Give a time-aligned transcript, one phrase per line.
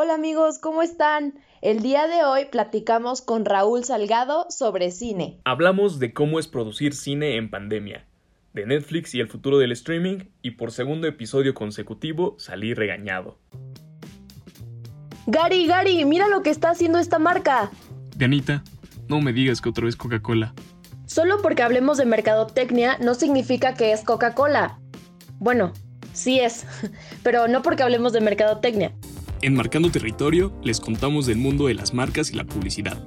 [0.00, 1.34] Hola amigos, ¿cómo están?
[1.60, 5.40] El día de hoy platicamos con Raúl Salgado sobre cine.
[5.44, 8.06] Hablamos de cómo es producir cine en pandemia,
[8.54, 13.38] de Netflix y el futuro del streaming, y por segundo episodio consecutivo salí regañado.
[15.26, 17.72] Gary, Gary, mira lo que está haciendo esta marca.
[18.14, 18.62] Dianita,
[19.08, 20.54] no me digas que otra vez Coca-Cola.
[21.06, 24.78] Solo porque hablemos de mercadotecnia no significa que es Coca-Cola.
[25.40, 25.72] Bueno,
[26.12, 26.66] sí es,
[27.24, 28.92] pero no porque hablemos de mercadotecnia.
[29.40, 32.98] En Marcando Territorio les contamos del mundo de las marcas y la publicidad,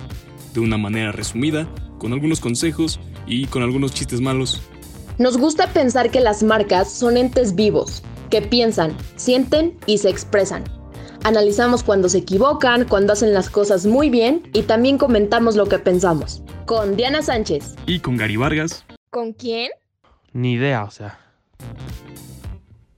[0.54, 1.68] de una manera resumida,
[1.98, 4.62] con algunos consejos y con algunos chistes malos.
[5.18, 10.64] Nos gusta pensar que las marcas son entes vivos, que piensan, sienten y se expresan.
[11.24, 15.80] Analizamos cuando se equivocan, cuando hacen las cosas muy bien y también comentamos lo que
[15.80, 16.44] pensamos.
[16.66, 17.76] Con Diana Sánchez.
[17.86, 18.86] Y con Gary Vargas.
[19.10, 19.70] ¿Con quién?
[20.32, 21.20] Ni idea, o sea.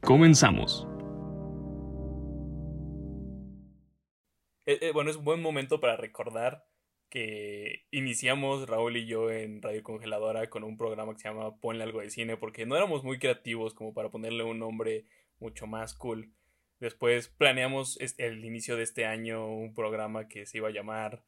[0.02, 0.88] Comenzamos.
[4.66, 6.66] Eh, eh, bueno, es un buen momento para recordar
[7.10, 11.84] que iniciamos Raúl y yo en Radio Congeladora con un programa que se llama Ponle
[11.84, 15.06] algo de cine porque no éramos muy creativos como para ponerle un nombre
[15.40, 16.34] mucho más cool.
[16.80, 21.24] Después planeamos el inicio de este año un programa que se iba a llamar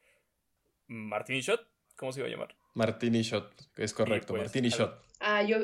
[0.88, 1.61] Martini Shot.
[1.95, 2.55] ¿Cómo se iba a llamar?
[2.73, 5.02] Martini Shot, es correcto, pues, Martini Shot.
[5.20, 5.58] Ah, yo,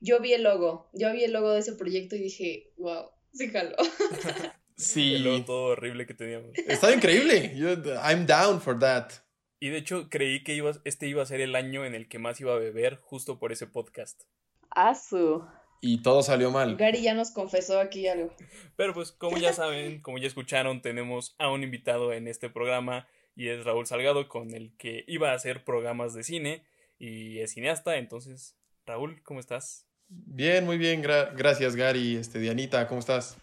[0.00, 3.48] yo vi el logo, yo vi el logo de ese proyecto y dije, wow, sí
[3.48, 3.76] jalo.
[4.78, 5.16] Sí.
[5.16, 6.50] El logo todo horrible que teníamos.
[6.66, 7.52] Está increíble.
[7.56, 7.74] Yo-
[8.08, 9.10] I'm down for that.
[9.60, 12.18] Y de hecho creí que iba, este iba a ser el año en el que
[12.20, 14.22] más iba a beber justo por ese podcast.
[14.70, 15.44] Asu.
[15.80, 16.76] Y todo salió mal.
[16.76, 18.34] Gary ya nos confesó aquí algo.
[18.76, 23.06] Pero pues como ya saben, como ya escucharon, tenemos a un invitado en este programa
[23.36, 26.64] y es Raúl Salgado con el que iba a hacer programas de cine
[26.98, 27.96] y es cineasta.
[27.96, 28.56] Entonces,
[28.86, 29.86] Raúl, ¿cómo estás?
[30.08, 31.02] Bien, muy bien.
[31.02, 32.16] gra- gracias, Gary.
[32.16, 33.36] Este, Dianita, ¿cómo estás?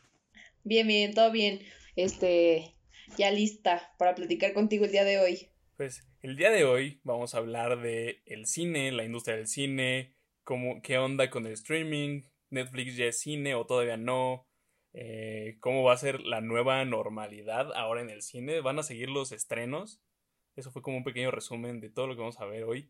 [0.65, 1.59] Bien, bien, todo bien.
[1.95, 2.73] Este,
[3.19, 5.51] ya lista para platicar contigo el día de hoy.
[5.77, 10.15] Pues el día de hoy vamos a hablar de el cine, la industria del cine,
[10.43, 14.47] cómo, qué onda con el streaming, Netflix ya es cine o todavía no,
[14.93, 19.09] eh, cómo va a ser la nueva normalidad ahora en el cine, van a seguir
[19.09, 20.01] los estrenos.
[20.55, 22.89] Eso fue como un pequeño resumen de todo lo que vamos a ver hoy.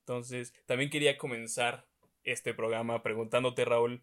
[0.00, 1.86] Entonces, también quería comenzar
[2.22, 4.02] este programa preguntándote, Raúl,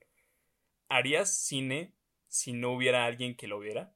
[0.89, 1.93] ¿harías cine
[2.31, 3.93] si no hubiera alguien que lo viera?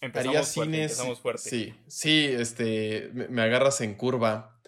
[0.00, 0.82] Empezamos Haría fuerte, cine.
[0.84, 1.50] empezamos fuerte.
[1.50, 4.60] Sí, sí, este, me, agarras en curva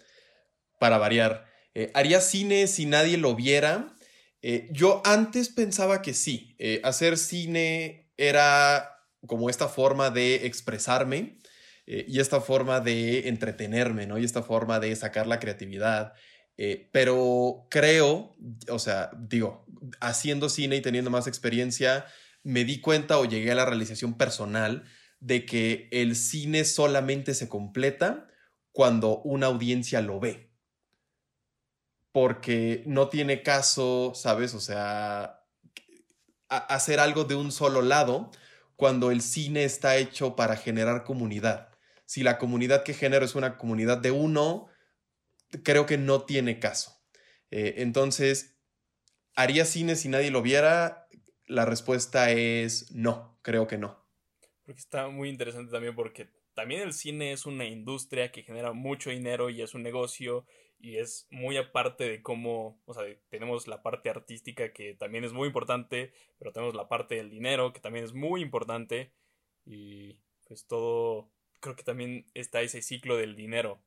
[0.79, 1.45] para variar.
[1.73, 3.95] Eh, haría cine si nadie lo viera.
[4.41, 6.55] Eh, yo antes pensaba que sí.
[6.59, 11.37] eh, hacer cine era como esta forma de expresarme
[11.85, 14.17] y esta forma de entretenerme, ¿no?
[14.17, 16.13] Y esta forma de sacar la creatividad.
[16.63, 18.35] Eh, pero creo,
[18.69, 19.65] o sea, digo,
[19.99, 22.05] haciendo cine y teniendo más experiencia,
[22.43, 24.83] me di cuenta o llegué a la realización personal
[25.19, 28.27] de que el cine solamente se completa
[28.71, 30.51] cuando una audiencia lo ve.
[32.11, 34.53] Porque no tiene caso, ¿sabes?
[34.53, 35.43] O sea,
[36.47, 38.29] hacer algo de un solo lado
[38.75, 41.69] cuando el cine está hecho para generar comunidad.
[42.05, 44.67] Si la comunidad que genero es una comunidad de uno,
[45.63, 47.01] creo que no tiene caso.
[47.49, 48.57] Eh, entonces,
[49.35, 51.07] ¿haría cine si nadie lo viera?
[51.45, 54.05] La respuesta es no, creo que no.
[54.63, 59.09] Porque está muy interesante también porque también el cine es una industria que genera mucho
[59.09, 60.45] dinero y es un negocio
[60.79, 65.33] y es muy aparte de cómo, o sea, tenemos la parte artística que también es
[65.33, 69.11] muy importante, pero tenemos la parte del dinero que también es muy importante
[69.65, 70.17] y
[70.47, 73.81] pues todo, creo que también está ese ciclo del dinero.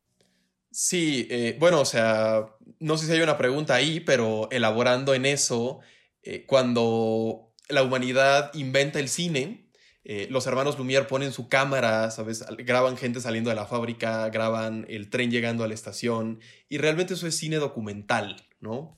[0.76, 2.46] Sí, eh, bueno, o sea,
[2.80, 5.78] no sé si hay una pregunta ahí, pero elaborando en eso,
[6.24, 9.70] eh, cuando la humanidad inventa el cine,
[10.02, 12.44] eh, los hermanos Lumière ponen su cámara, ¿sabes?
[12.58, 17.14] Graban gente saliendo de la fábrica, graban el tren llegando a la estación, y realmente
[17.14, 18.96] eso es cine documental, ¿no?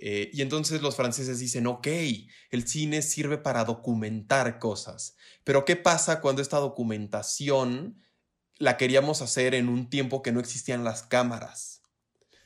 [0.00, 1.88] Y entonces los franceses dicen, ok,
[2.50, 8.00] el cine sirve para documentar cosas, pero ¿qué pasa cuando esta documentación
[8.58, 11.82] la queríamos hacer en un tiempo que no existían las cámaras?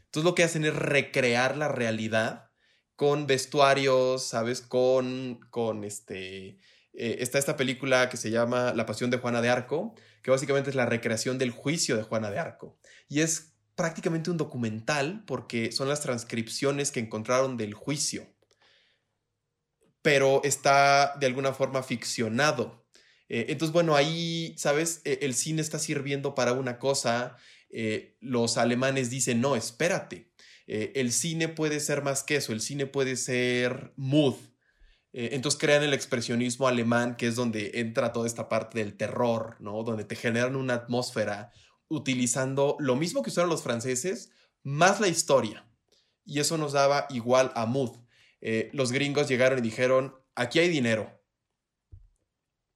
[0.04, 2.50] Entonces lo que hacen es recrear la realidad
[2.96, 4.60] con vestuarios, ¿sabes?
[4.60, 6.58] Con, con este...
[6.92, 10.70] eh, está esta película que se llama La Pasión de Juana de Arco, que básicamente
[10.70, 12.78] es la recreación del juicio de Juana de Arco.
[13.08, 18.28] Y es prácticamente un documental porque son las transcripciones que encontraron del juicio.
[20.02, 22.81] Pero está de alguna forma ficcionado.
[23.34, 25.00] Eh, entonces, bueno, ahí, ¿sabes?
[25.06, 27.36] Eh, el cine está sirviendo para una cosa.
[27.72, 30.30] eh, los alemanes dicen, no, espérate.
[30.66, 32.52] Eh, el cine puede ser más que eso.
[32.52, 34.34] El cine puede ser mood.
[35.14, 39.56] Eh, entonces crean el expresionismo alemán, que es donde entra toda esta parte del terror,
[39.60, 39.82] ¿no?
[39.82, 41.50] Donde te generan una atmósfera
[41.88, 44.30] utilizando lo mismo que usaron los franceses,
[44.62, 45.66] más la historia.
[46.24, 47.92] Y eso nos daba igual a mood.
[48.72, 51.21] Los gringos llegaron y dijeron, aquí hay dinero.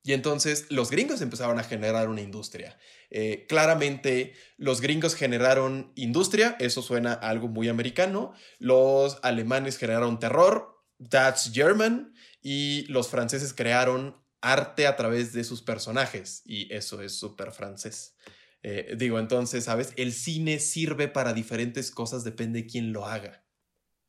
[0.07, 2.79] Y entonces los gringos empezaron a generar una industria.
[3.11, 8.33] Eh, claramente los gringos generaron industria, eso suena a algo muy americano.
[8.61, 10.81] Los alemanes generaron terror,
[11.11, 12.15] that's German.
[12.41, 18.15] Y los franceses crearon arte a través de sus personajes, y eso es súper francés.
[18.63, 19.93] Eh, digo, entonces, ¿sabes?
[19.97, 23.45] El cine sirve para diferentes cosas, depende de quién lo haga.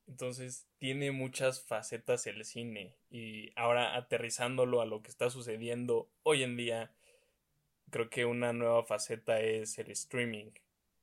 [0.07, 2.95] Entonces, tiene muchas facetas el cine.
[3.09, 6.92] Y ahora aterrizándolo a lo que está sucediendo hoy en día,
[7.89, 10.51] creo que una nueva faceta es el streaming.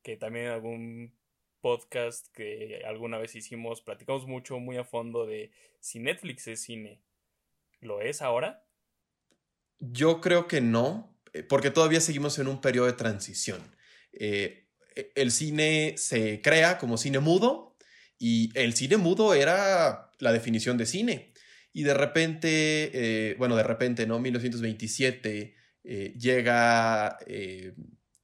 [0.03, 1.15] Que también algún
[1.61, 5.51] podcast que alguna vez hicimos, platicamos mucho, muy a fondo de
[5.81, 7.01] si Netflix es cine.
[7.81, 8.67] ¿Lo es ahora?
[9.79, 13.61] Yo creo que no, eh, porque todavía seguimos en un periodo de transición.
[14.13, 17.74] Eh, e, el cine se crea como cine mudo
[18.19, 21.33] y el cine mudo era la definición de cine.
[21.73, 24.19] Y de repente, eh, bueno, de repente, ¿no?
[24.21, 25.57] 1927
[26.17, 27.19] llega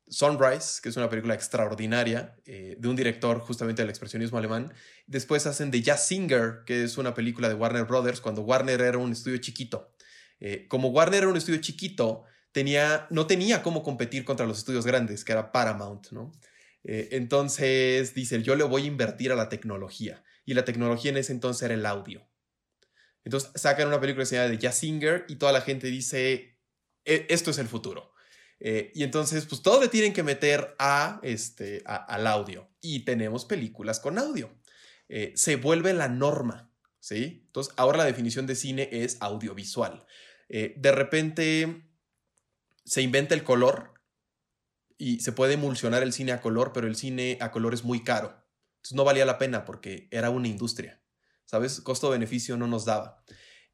[0.08, 4.72] Sunrise, que es una película extraordinaria de un director justamente del expresionismo alemán.
[5.06, 8.96] Después hacen The Jazz Singer, que es una película de Warner Brothers, cuando Warner era
[8.96, 9.92] un estudio chiquito.
[10.40, 14.86] Eh, como Warner era un estudio chiquito, tenía, no tenía cómo competir contra los estudios
[14.86, 16.32] grandes, que era Paramount, ¿no?
[16.84, 20.24] Eh, entonces dice, yo le voy a invertir a la tecnología.
[20.44, 22.28] Y la tecnología en ese entonces era el audio.
[23.24, 26.58] Entonces sacan una película que se llama Singer y toda la gente dice,
[27.04, 28.12] e, esto es el futuro.
[28.58, 32.70] Eh, y entonces, pues todo le tienen que meter a, este, al audio.
[32.80, 34.58] Y tenemos películas con audio.
[35.34, 37.42] se vuelve la norma, ¿sí?
[37.46, 40.06] Entonces, ahora la definición de cine es audiovisual.
[40.52, 41.84] Eh, de repente
[42.84, 43.94] se inventa el color
[45.00, 48.04] y se puede emulsionar el cine a color, pero el cine a color es muy
[48.04, 48.36] caro.
[48.76, 51.00] Entonces no valía la pena porque era una industria.
[51.46, 51.80] ¿Sabes?
[51.80, 53.24] Costo-beneficio no nos daba.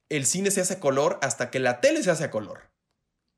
[0.09, 2.71] El cine se hace a color hasta que la tele se hace a color.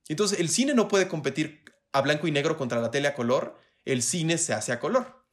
[0.07, 3.59] Entonces el cine no puede competir a blanco y negro contra la tele a color.
[3.87, 5.25] El cine se hace a color.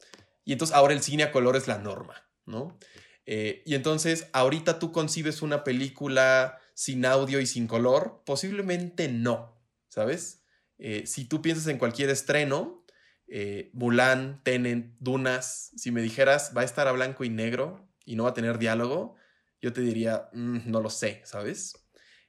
[0.46, 2.78] Y entonces ahora el cine a color es la norma, ¿no?
[3.26, 8.22] Eh, y entonces ahorita tú concibes una película sin audio y sin color?
[8.24, 10.45] Posiblemente no, ¿sabes?
[10.78, 12.84] Eh, si tú piensas en cualquier estreno,
[13.28, 18.16] eh, Mulan, Tenant, Dunas, si me dijeras va a estar a blanco y negro y
[18.16, 19.16] no va a tener diálogo,
[19.60, 21.72] yo te diría, mm, no lo sé, ¿sabes?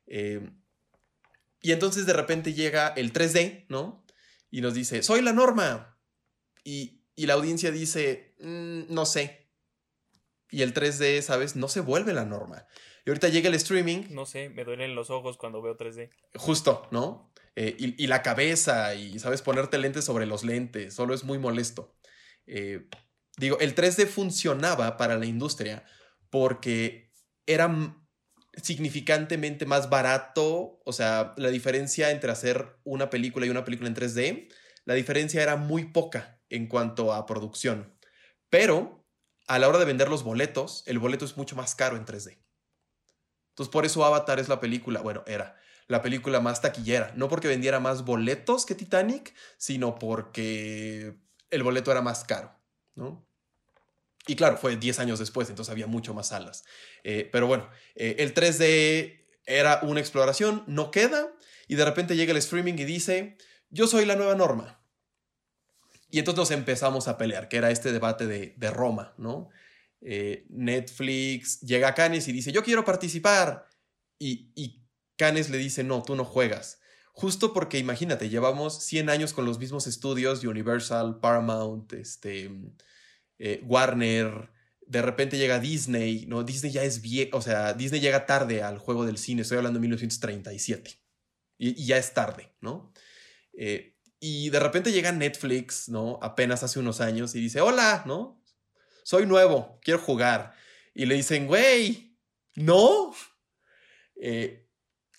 [0.07, 0.49] Eh,
[1.61, 4.05] y entonces de repente llega el 3D, ¿no?
[4.50, 6.00] Y nos dice, soy la norma.
[6.63, 9.50] Y, la audiencia dice, mm, no sé.
[10.50, 11.55] Y el 3D, ¿sabes?
[11.55, 12.65] No se vuelve la norma.
[13.07, 14.07] Y ahorita llega el streaming.
[14.09, 16.09] No sé, me duelen los ojos cuando veo 3D.
[16.36, 17.31] Justo, ¿no?
[17.56, 21.95] Eh, y, la cabeza, y sabes, ponerte lentes sobre los lentes, solo es muy molesto.
[22.48, 22.89] Eh,
[23.38, 25.86] digo, el 3D funcionaba para la industria
[26.30, 27.13] porque
[27.45, 27.98] era
[28.62, 33.95] significantemente más barato, o sea, la diferencia entre hacer una película y una película en
[33.95, 34.53] 3D,
[34.83, 37.98] la diferencia era muy poca en cuanto a producción.
[38.50, 39.07] Pero
[39.48, 42.38] a la hora de vender los boletos, el boleto es mucho más caro en 3D.
[43.57, 45.57] Entonces, por eso Avatar es la película, bueno, era
[45.88, 47.12] la película más taquillera.
[47.15, 51.17] No porque vendiera más boletos que Titanic, sino porque
[51.50, 52.55] el boleto era más caro,
[52.93, 53.25] ¿no?
[54.27, 56.65] Y claro, fue 10 años después, entonces había mucho más salas.
[57.03, 61.34] Eh, pero bueno, eh, el 3D era una exploración, no queda,
[61.67, 63.38] y de repente llega el streaming y dice,
[63.72, 64.79] yo soy la nueva norma.
[66.12, 69.50] Y entonces nos empezamos a pelear, que era este debate de, de Roma, ¿no?
[70.01, 73.68] Eh, Netflix llega a Canes y dice, yo quiero participar.
[74.20, 74.84] Y, y
[75.18, 76.80] Canes le dice, no, tú no juegas.
[77.12, 82.51] Justo porque imagínate, llevamos 100 años con los mismos estudios, Universal, Paramount, este,
[83.39, 84.51] eh, Warner,
[84.86, 86.44] de repente llega Disney, ¿no?
[86.44, 89.77] Disney ya es viejo, o sea, Disney llega tarde al juego del cine, estoy hablando
[89.77, 91.01] de 1937,
[91.58, 92.94] y, ya es tarde, ¿no?
[93.54, 96.20] Eh, y de repente llega Netflix, ¿no?
[96.22, 98.42] Apenas hace unos años y dice, hola, ¿no?
[99.07, 100.53] Soy nuevo, quiero jugar.
[100.93, 102.17] Y le dicen, güey,
[102.55, 103.13] no.
[104.21, 104.67] Eh,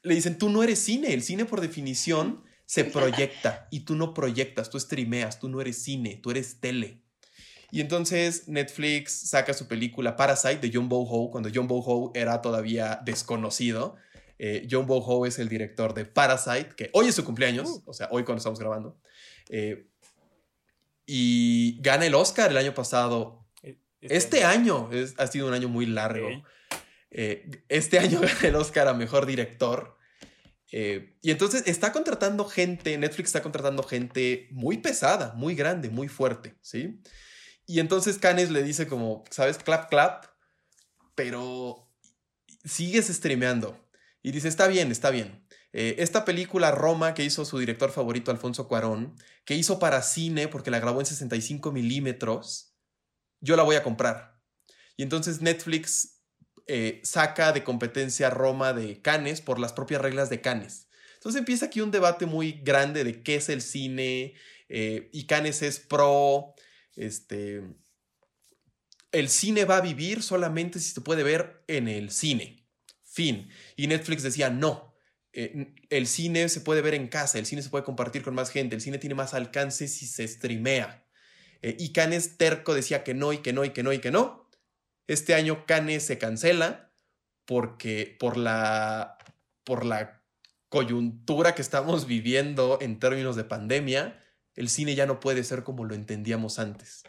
[0.02, 4.12] le dicen, tú no eres cine, el cine por definición se proyecta y tú no
[4.12, 7.02] proyectas, tú streameas, tú no eres cine, tú eres tele.
[7.70, 13.00] Y entonces Netflix saca su película Parasite de John Boho cuando John Boho era todavía
[13.06, 13.96] desconocido.
[14.38, 17.82] Eh, John Boho es el director de Parasite, que hoy es su cumpleaños, uh.
[17.86, 19.00] o sea, hoy cuando estamos grabando.
[19.48, 19.88] Eh,
[21.06, 23.47] y gana el Oscar el año pasado
[24.00, 26.28] este, año ha sido un año muy largo.
[27.10, 29.96] Eh, este año gana el Oscar a Mejor Director.
[30.70, 36.08] Eh, y entonces está contratando gente, Netflix está contratando gente muy pesada, muy grande, muy
[36.08, 37.00] fuerte, ¿sí?
[37.66, 39.58] Y entonces Canes le dice como, ¿sabes?
[39.58, 40.26] Clap, clap,
[41.14, 41.90] pero
[42.64, 43.82] sigues streameando.
[44.22, 45.46] Y dice, está bien, está bien.
[45.72, 49.14] Eh, esta película Roma que hizo su director favorito Alfonso Cuarón,
[49.44, 52.67] que hizo para cine porque la grabó en 65 milímetros,
[53.40, 54.40] yo la voy a comprar.
[54.96, 56.22] Y entonces Netflix
[56.66, 60.88] eh, saca de competencia Roma de Cannes por las propias reglas de Cannes.
[61.14, 64.34] Entonces empieza aquí un debate muy grande de qué es el cine
[64.68, 66.54] eh, y Cannes es pro,
[66.94, 67.62] este,
[69.12, 72.68] el cine va a vivir solamente si se puede ver en el cine.
[73.04, 73.48] Fin.
[73.76, 74.94] Y Netflix decía, no,
[75.32, 78.50] eh, el cine se puede ver en casa, el cine se puede compartir con más
[78.50, 81.07] gente, el cine tiene más alcance si se streamea.
[81.62, 84.10] Eh, y Canes terco decía que no y que no y que no y que
[84.10, 84.48] no.
[85.06, 86.92] Este año Canes se cancela
[87.44, 89.18] porque por la,
[89.64, 90.22] por la
[90.68, 94.22] coyuntura que estamos viviendo en términos de pandemia,
[94.54, 97.04] el cine ya no puede ser como lo entendíamos antes.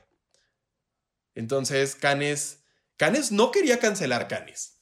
[1.35, 2.63] Entonces, Canes,
[2.95, 4.79] Canes no quería cancelar Canes.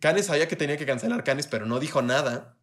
[0.00, 2.58] Canes sabía que tenía que cancelar Canes, pero no dijo nada.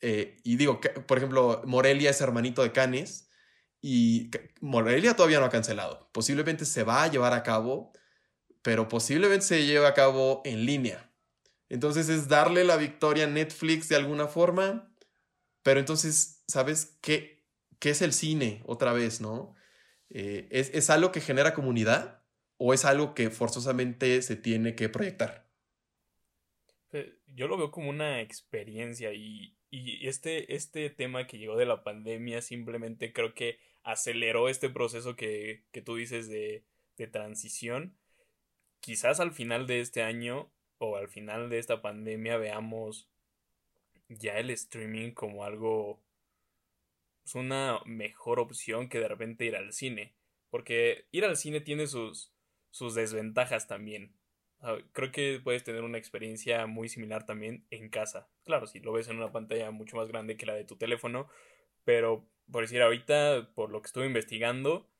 [0.00, 3.27] Eh, y digo, por ejemplo, Morelia es hermanito de Canes
[3.80, 4.30] y
[4.60, 6.08] Morelia todavía no ha cancelado.
[6.12, 7.92] Posiblemente se va a llevar a cabo,
[8.62, 11.12] pero posiblemente se lleve a cabo en línea.
[11.68, 14.92] Entonces es darle la victoria a Netflix de alguna forma,
[15.62, 17.44] pero entonces, ¿sabes qué,
[17.78, 19.54] qué es el cine otra vez, no?
[20.10, 22.24] Eh, ¿es, ¿Es algo que genera comunidad
[22.56, 25.46] o es algo que forzosamente se tiene que proyectar?
[27.26, 31.84] Yo lo veo como una experiencia y, y este, este tema que llegó de la
[31.84, 33.58] pandemia simplemente creo que
[33.88, 36.62] aceleró este proceso que, que tú dices de,
[36.98, 37.96] de transición.
[38.80, 43.08] Quizás al final de este año o al final de esta pandemia veamos
[44.08, 46.00] ya el streaming como algo
[47.24, 50.14] es pues, una mejor opción que de repente ir al cine
[50.50, 52.32] porque ir al cine tiene sus
[52.70, 54.14] sus desventajas también
[54.92, 58.28] creo que puedes tener una experiencia muy similar también en casa.
[58.44, 61.28] Claro, si lo ves en una pantalla mucho más grande que la de tu teléfono,
[61.88, 64.90] pero por decir ahorita, por lo que estuve investigando,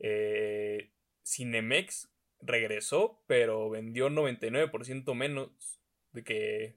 [0.00, 0.90] eh,
[1.24, 2.08] Cinemex
[2.40, 5.78] regresó, pero vendió 99% menos
[6.10, 6.76] de que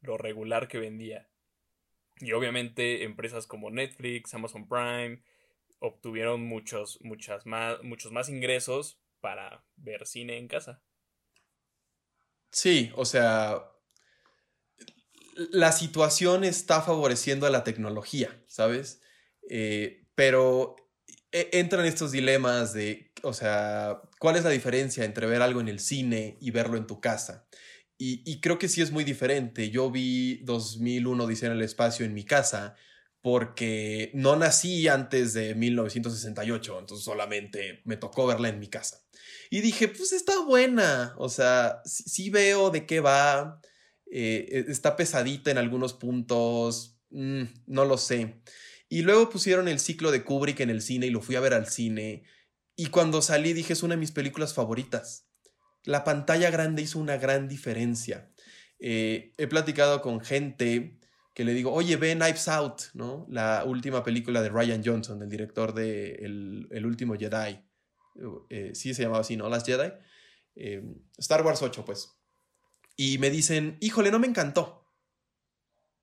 [0.00, 1.28] lo regular que vendía.
[2.20, 5.24] Y obviamente empresas como Netflix, Amazon Prime
[5.80, 10.84] obtuvieron muchos, muchas más, muchos más ingresos para ver cine en casa.
[12.52, 13.73] Sí, o sea,
[15.50, 19.00] la situación está favoreciendo a la tecnología, ¿sabes?
[19.48, 20.76] Eh, pero
[21.32, 25.68] e, entran estos dilemas de, o sea, ¿cuál es la diferencia entre ver algo en
[25.68, 27.46] el cine y verlo en tu casa?
[27.96, 29.70] Y, creo que sí es muy diferente.
[29.70, 32.74] Yo vi 2001 Dice en el Espacio en mi casa
[33.22, 39.02] porque no nací antes de 1968, entonces solamente me tocó verla en mi casa.
[39.48, 43.62] Y dije, pues está buena, o sea, sí, veo de qué va,
[44.16, 48.40] eh, e, está pesadita en algunos puntos, mm, no lo sé.
[48.88, 51.52] Y luego pusieron el ciclo de Kubrick en el cine y lo fui a ver
[51.52, 52.22] al cine.
[52.76, 55.26] Y cuando salí dije, es una de mis películas favoritas.
[55.82, 58.30] La pantalla grande hizo una gran diferencia.
[58.78, 61.00] Eh, he platicado con gente
[61.34, 63.26] que le digo, oye, ve Knives Out, ¿no?
[63.28, 67.58] La última película de Ryan Johnson, el director de El, último Jedi.
[68.48, 69.48] Eh, sí se llamaba así, ¿no?
[69.48, 69.92] Last Jedi.
[71.18, 72.23] Star Wars 8, pues.
[72.96, 74.86] Y me dicen, híjole, no me encantó.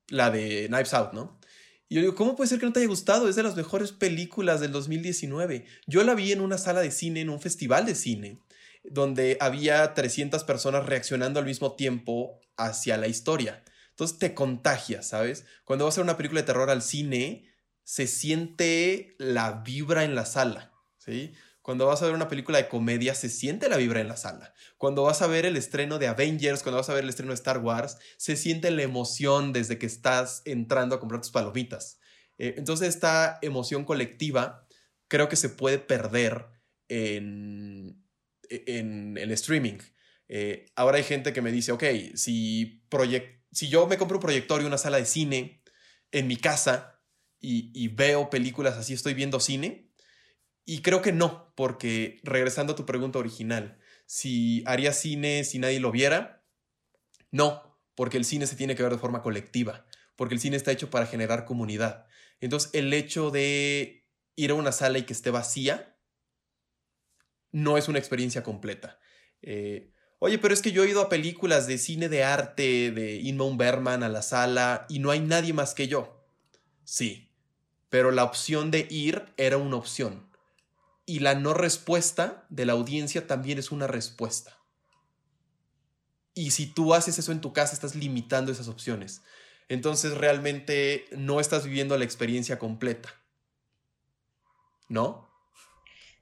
[0.08, 1.40] La de Knives Out, ¿no?
[1.88, 3.28] Y yo digo, ¿cómo puede ser que no te haya gustado?
[3.28, 5.66] Es de las mejores películas del 2019.
[5.86, 8.40] Yo la vi en una sala de cine, en un festival de cine,
[8.82, 13.62] donde había 300 personas reaccionando al mismo tiempo hacia la historia.
[13.90, 15.44] Entonces te contagia, ¿sabes?
[15.64, 17.52] Cuando vas a ver una película de terror al cine,
[17.84, 21.34] se siente la vibra en la sala, ¿sí?
[21.62, 24.52] Cuando vas a ver una película de comedia, se siente la vibra en la sala.
[24.78, 27.36] Cuando vas a ver el estreno de Avengers, cuando vas a ver el estreno de
[27.36, 31.98] Star Wars, se siente la emoción desde que estás entrando a comprar tus palomitas.
[32.38, 34.66] Eh, entonces esta emoción colectiva
[35.08, 36.46] creo que se puede perder
[36.88, 38.04] en,
[38.48, 39.78] en el streaming.
[40.28, 42.82] Eh, ahora hay gente que me dice, ok, si
[43.52, 45.62] si yo me compro un proyector y una sala de cine
[46.10, 47.00] en mi casa
[47.38, 49.91] y, veo películas así, estoy viendo cine.
[50.64, 55.80] Y creo que no, porque regresando a tu pregunta original, si haría cine si nadie
[55.80, 56.44] lo viera,
[57.30, 60.70] no, porque el cine se tiene que ver de forma colectiva, porque el cine está
[60.70, 62.06] hecho para generar comunidad.
[62.40, 65.96] Entonces, el hecho de ir a una sala y que esté vacía
[67.50, 68.98] no es una experiencia completa.
[69.42, 69.92] Eh,
[70.24, 73.58] Oye, pero es que yo he ido a películas de cine de arte, de Inmon
[73.58, 76.24] Berman a la sala, y no hay nadie más que yo.
[76.84, 77.32] Sí,
[77.88, 80.28] pero la opción de ir era una opción.
[81.12, 84.56] Y la no respuesta de la audiencia también es una respuesta.
[86.32, 89.20] Y si tú haces eso en tu casa, estás limitando esas opciones.
[89.68, 93.10] Entonces realmente no estás viviendo la experiencia completa.
[94.88, 95.28] ¿No?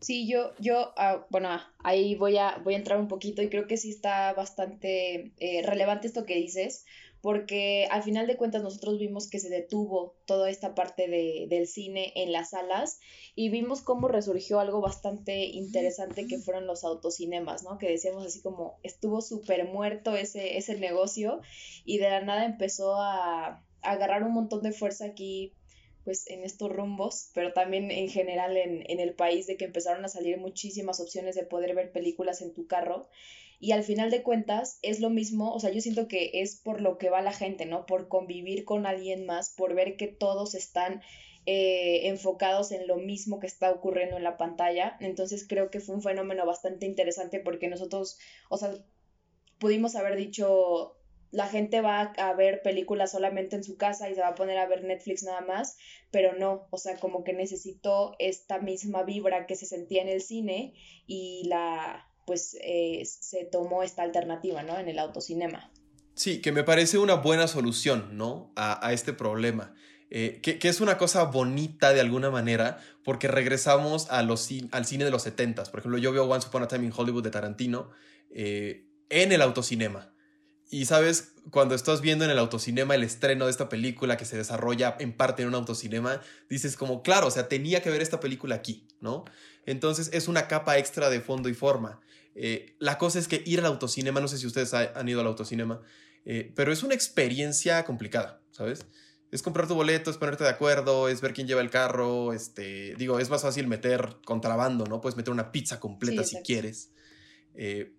[0.00, 1.50] Sí, yo, yo, ah, bueno,
[1.84, 5.62] ahí voy a, voy a entrar un poquito y creo que sí está bastante eh,
[5.64, 6.84] relevante esto que dices,
[7.22, 11.66] porque al final de cuentas nosotros vimos que se detuvo toda esta parte de, del
[11.66, 12.98] cine en las salas
[13.34, 17.78] y vimos cómo resurgió algo bastante interesante que fueron los autocinemas, ¿no?
[17.78, 21.40] Que decíamos así como estuvo súper muerto ese, ese negocio
[21.84, 25.54] y de la nada empezó a, a agarrar un montón de fuerza aquí
[26.04, 30.02] pues en estos rumbos, pero también en general en, en, el país de que empezaron
[30.04, 33.08] a salir muchísimas opciones de poder ver películas en tu carro
[33.60, 36.80] y al final de cuentas es lo mismo, o sea, yo siento que es por
[36.80, 37.84] lo que va la gente, ¿no?
[37.84, 41.02] Por convivir con alguien más, por ver que todos están
[41.44, 45.94] eh, enfocados en lo mismo que está ocurriendo en la pantalla, entonces creo que fue
[45.94, 48.72] un fenómeno bastante interesante porque nosotros, o sea,
[49.58, 50.96] pudimos haber dicho
[51.32, 54.58] la gente va a ver películas solamente en su casa y se va a poner
[54.58, 55.76] a ver Netflix nada más,
[56.10, 60.22] pero no, o sea, como que necesitó esta misma vibra que se sentía en el
[60.22, 60.74] cine
[61.06, 64.78] y la pues eh, se tomó esta alternativa, ¿no?
[64.78, 65.72] En el autocinema.
[66.14, 68.52] Sí, que me parece una buena solución, ¿no?
[68.54, 69.74] A, este problema.
[70.10, 74.86] Eh, que, que, es una cosa bonita de alguna manera, porque regresamos a los, al
[74.86, 77.30] cine de los 70 Por ejemplo, yo veo Once Upon a Time in Hollywood de
[77.30, 77.90] Tarantino
[78.32, 80.14] eh, en el autocinema.
[80.70, 84.36] Y sabes, cuando estás viendo en el autocinema el estreno de esta película que se
[84.36, 88.20] desarrolla en parte en un autocinema, dices como, claro, o sea, tenía que ver esta
[88.20, 89.24] película aquí, ¿no?
[89.70, 92.00] Entonces es una capa extra de fondo y forma.
[92.34, 95.28] Eh, la cosa es que ir al autocinema, no sé si ustedes han ido al
[95.28, 95.80] autocinema,
[96.24, 98.84] eh, pero es una experiencia complicada, ¿sabes?
[99.30, 102.96] Es comprar tu boleto, es ponerte de acuerdo, es ver quién lleva el carro, este,
[102.96, 105.00] digo, es más fácil meter contrabando, ¿no?
[105.00, 106.90] Puedes meter una pizza completa sí, si quieres.
[107.54, 107.92] Eh,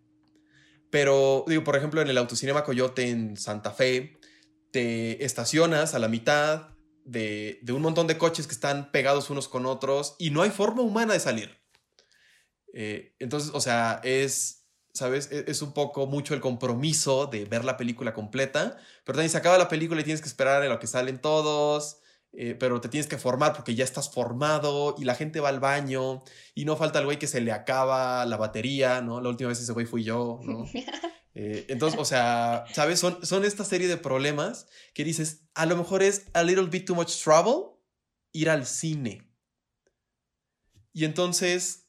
[0.90, 4.20] pero, digo, por ejemplo, en el autocinema Coyote en Santa Fe,
[4.72, 6.72] te estacionas a la mitad
[7.06, 10.50] de, de un montón de coches que están pegados unos con otros y no hay
[10.50, 11.61] forma humana de salir.
[12.74, 15.30] Eh, entonces, o sea, es, ¿sabes?
[15.32, 19.38] Es, es, un poco mucho el compromiso de ver la película completa, pero también se
[19.38, 22.02] acaba la película y tienes que esperar a lo que salen todos,
[22.34, 25.60] eh, pero te tienes que formar porque ya estás formado y la gente va al
[25.60, 26.24] baño
[26.56, 29.20] y no falta el güey que se le acaba la batería, ¿no?
[29.20, 30.66] La última vez ese güey fui yo, ¿no?
[31.34, 33.00] Eh, entonces, o sea, ¿sabes?
[33.00, 36.86] Son, son esta serie de problemas que dices, a lo mejor es a little bit
[36.86, 37.78] too much trouble
[38.34, 39.32] ir al cine.
[40.92, 41.81] Y entonces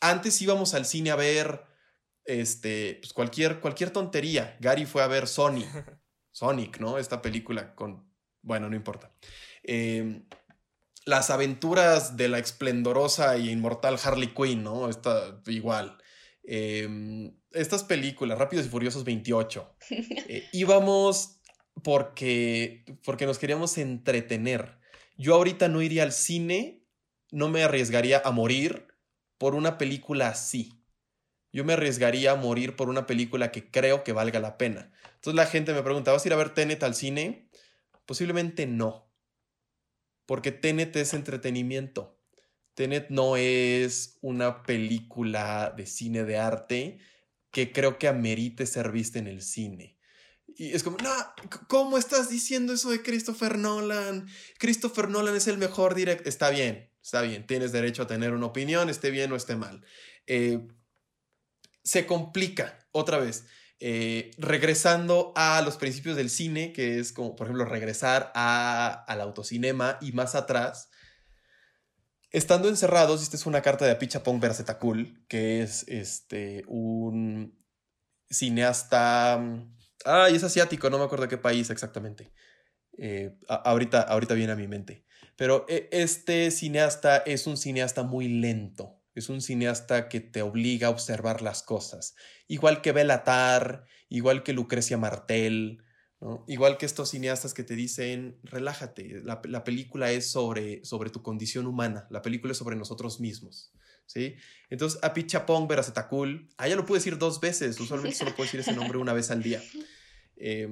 [0.00, 1.62] antes íbamos al cine a ver
[2.24, 4.56] este, pues cualquier, cualquier tontería.
[4.60, 5.68] Gary fue a ver Sonic,
[6.32, 6.98] Sonic, ¿no?
[6.98, 8.08] Esta película con...
[8.42, 9.12] Bueno, no importa.
[9.62, 10.22] Eh,
[11.06, 14.88] las aventuras de la esplendorosa e inmortal Harley Quinn, ¿no?
[14.88, 15.98] Está igual.
[16.42, 21.40] Eh, estas películas, Rápidos y Furiosos 28, eh, íbamos
[21.82, 24.78] porque, porque nos queríamos entretener.
[25.16, 26.84] Yo ahorita no iría al cine,
[27.30, 28.93] no me arriesgaría a morir
[29.38, 30.80] por una película así.
[31.52, 34.92] Yo me arriesgaría a morir por una película que creo que valga la pena.
[35.14, 37.48] Entonces la gente me pregunta, ¿vas a ir a ver Tenet al cine?
[38.06, 39.10] Posiblemente no.
[40.26, 42.18] Porque Tenet es entretenimiento.
[42.74, 46.98] Tenet no es una película de cine de arte
[47.50, 49.96] que creo que amerite ser vista en el cine.
[50.56, 51.10] Y es como, no,
[51.68, 54.26] ¿cómo estás diciendo eso de Christopher Nolan?
[54.58, 56.26] Christopher Nolan es el mejor director.
[56.26, 59.84] Está bien, Está bien, tienes derecho a tener una opinión, esté bien o esté mal.
[60.26, 60.66] Eh,
[61.82, 63.44] se complica, otra vez,
[63.78, 69.20] eh, regresando a los principios del cine, que es como, por ejemplo, regresar a, al
[69.20, 70.88] autocinema y más atrás.
[72.30, 77.62] Estando encerrados, esta es una carta de Apichapong Bercetakul, que es este, un
[78.30, 79.44] cineasta.
[80.06, 82.32] Ay, es asiático, no me acuerdo qué país exactamente.
[82.96, 85.04] Eh, ahorita, ahorita viene a mi mente.
[85.36, 90.88] Pero e, este cineasta es un cineasta muy lento, es un cineasta que te obliga
[90.88, 92.14] a observar las cosas,
[92.46, 95.82] igual que Belatar, igual que Lucrecia Martel,
[96.20, 96.44] ¿no?
[96.48, 101.22] igual que estos cineastas que te dicen, relájate, la, la, película es sobre, sobre tu
[101.22, 103.72] condición humana, la película es sobre nosotros mismos.
[104.06, 104.36] ¿Sí?
[104.68, 108.74] Entonces, Apichapong Veracetakul, ah, ya lo puedo decir dos veces, usualmente solo puedo decir ese
[108.74, 109.62] nombre una vez al día.
[110.36, 110.68] Eh,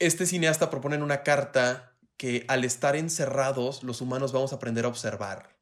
[0.00, 4.84] este cineasta propone en una carta que al estar encerrados los humanos vamos a aprender
[4.84, 5.58] a observar.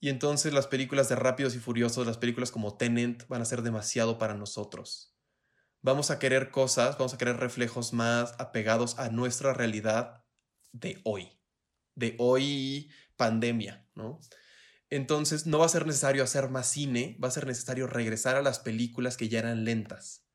[0.00, 3.62] Y entonces las películas de Rápidos y Furiosos, las películas como Tenant, van a ser
[3.62, 5.16] demasiado para nosotros.
[5.82, 10.24] Vamos a querer cosas, vamos a querer reflejos más apegados a nuestra realidad
[10.72, 11.40] de hoy.
[11.94, 14.20] De hoy pandemia, ¿no?
[14.90, 18.42] Entonces no va a ser necesario hacer más cine, va a ser necesario regresar a
[18.42, 20.25] las películas que ya eran lentas.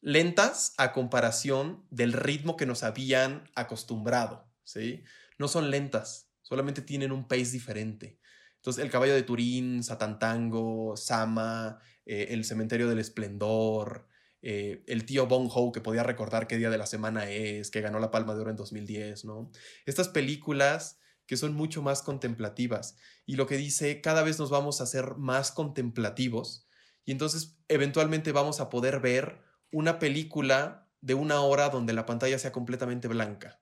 [0.00, 5.02] Lentas a comparación del ritmo que nos habían acostumbrado, ¿sí?
[5.38, 8.18] No son lentas, solamente tienen un pace diferente.
[8.56, 14.08] Entonces, El caballo de Turín, Satantango, Sama, eh, El cementerio del esplendor,
[14.40, 17.80] eh, el tío Bong Ho que podía recordar qué día de la semana es, que
[17.80, 19.50] ganó la Palma de Oro en 2010, ¿no?
[19.84, 22.96] Estas películas que son mucho más contemplativas.
[23.26, 26.66] Y lo que dice, cada vez nos vamos a hacer más contemplativos
[27.04, 32.38] y entonces eventualmente vamos a poder ver una película de una hora donde la pantalla
[32.38, 33.60] sea completamente blanca.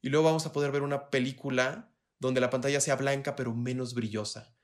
[0.00, 3.94] Y luego vamos a poder ver una película donde la pantalla sea blanca pero menos
[3.94, 4.54] brillosa.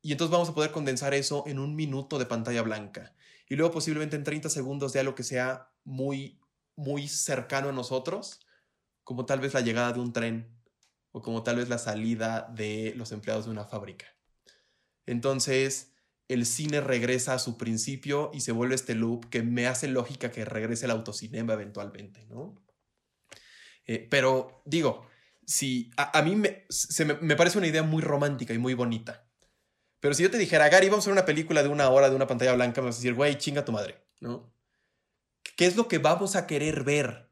[0.00, 3.14] Y entonces vamos a poder condensar eso en un minuto de pantalla blanca.
[3.48, 6.38] Y luego posiblemente en 30 segundos de algo que sea muy,
[6.76, 8.40] muy cercano a nosotros,
[9.02, 10.58] como tal vez la llegada de un tren
[11.12, 14.06] o como tal vez la salida de los empleados de una fábrica.
[15.06, 15.92] Entonces,
[16.28, 20.30] el cine regresa a su principio y se vuelve este loop que me hace lógica
[20.30, 22.62] que regrese el autocinema eventualmente, ¿no?
[23.86, 25.06] Eh, pero digo,
[25.46, 26.66] si a, mí me,
[27.36, 29.26] parece una idea muy romántica y muy bonita.
[30.00, 32.16] Pero si yo te dijera, Gary, vamos a ver una película de una hora de
[32.16, 34.54] una pantalla blanca, me vas a decir, güey, chinga tu madre, ¿no?
[35.56, 37.28] ¿Qué es lo que vamos a querer ver?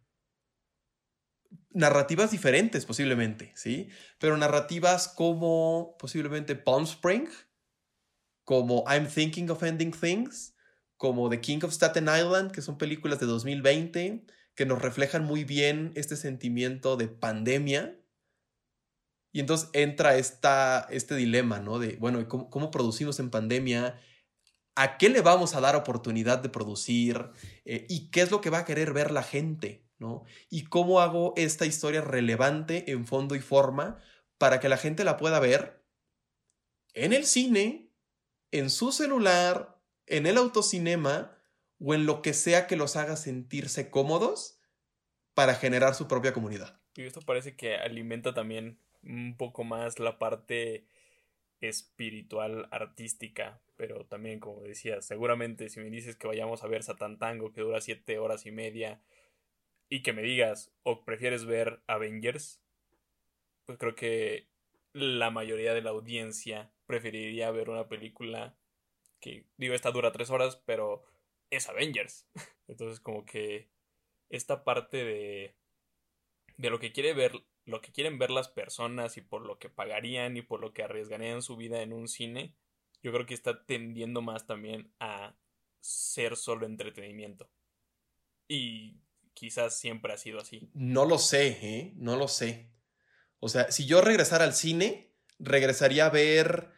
[1.76, 3.90] narrativas diferentes posiblemente, ¿sí?
[4.18, 7.28] Pero narrativas como posiblemente Palm Spring,
[8.46, 10.54] como I'm Thinking of Ending Things,
[10.96, 15.44] como The King of Staten Island, que son películas de 2020 que nos reflejan muy
[15.44, 18.00] bien este sentimiento de pandemia.
[19.32, 21.78] Y entonces entra esta, este dilema, ¿no?
[21.78, 24.00] De, bueno, ¿cómo, ¿cómo, producimos en pandemia?
[24.76, 27.28] ¿A qué le vamos a dar oportunidad de producir?
[27.66, 29.86] Eh, ¿Y qué es lo que va a querer ver la gente?
[29.98, 30.24] ¿no?
[30.48, 33.98] Y cómo hago esta historia relevante en fondo y forma
[34.38, 35.84] para que la gente la pueda ver
[36.94, 37.85] en el cine,
[38.50, 41.36] en su celular, en el autocinema
[41.78, 44.60] o en lo que sea que los haga sentirse cómodos
[45.34, 46.80] para generar su propia comunidad.
[46.94, 50.86] Y esto parece que alimenta también un poco más la parte
[51.60, 57.18] espiritual artística, pero también como decía, seguramente si me dices que vayamos a ver Satan
[57.18, 59.00] Tango que dura siete horas y media
[59.88, 62.60] y que me digas o prefieres ver Avengers,
[63.66, 64.48] pues creo que
[64.92, 68.56] la mayoría de la audiencia preferiría ver una película
[69.20, 71.04] que, digo, esta dura tres horas, pero
[71.50, 72.26] es Avengers.
[72.68, 73.68] Entonces como que
[74.28, 75.56] esta parte de,
[76.56, 77.32] de lo que quiere ver,
[77.64, 80.82] lo que quieren ver las personas y por lo que pagarían y por lo que
[80.82, 82.54] arriesgarían su vida en un cine,
[83.02, 85.36] yo creo que está tendiendo más también a
[85.80, 87.48] ser solo entretenimiento.
[88.48, 88.98] Y
[89.34, 90.70] quizás siempre ha sido así.
[90.74, 91.92] No lo sé, ¿eh?
[91.96, 92.70] No lo sé.
[93.38, 96.72] O sea, si yo regresara al cine, regresaría a ver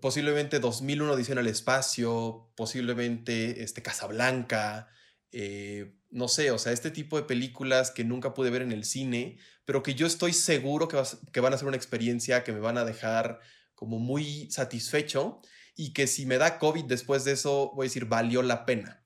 [0.00, 4.88] posiblemente 2001 Edición al Espacio, posiblemente este, Casablanca,
[5.32, 8.84] eh, no sé, o sea, este tipo de películas que nunca pude ver en el
[8.84, 11.00] cine, pero que yo estoy seguro que,
[11.32, 13.40] que van a ser una experiencia que me van a dejar
[13.74, 15.40] como muy satisfecho
[15.76, 19.04] y que si me da COVID después de eso, voy a decir, valió la pena.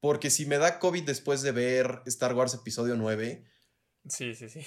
[0.00, 3.44] Porque si me da COVID después de ver Star Wars Episodio 9.
[4.08, 4.60] Sí, sí, sí.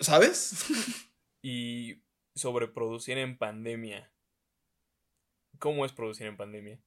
[0.00, 0.64] ¿Sabes?
[1.42, 2.02] y
[2.38, 4.10] sobre producir en pandemia.
[5.58, 6.80] ¿Cómo es producir en pandemia?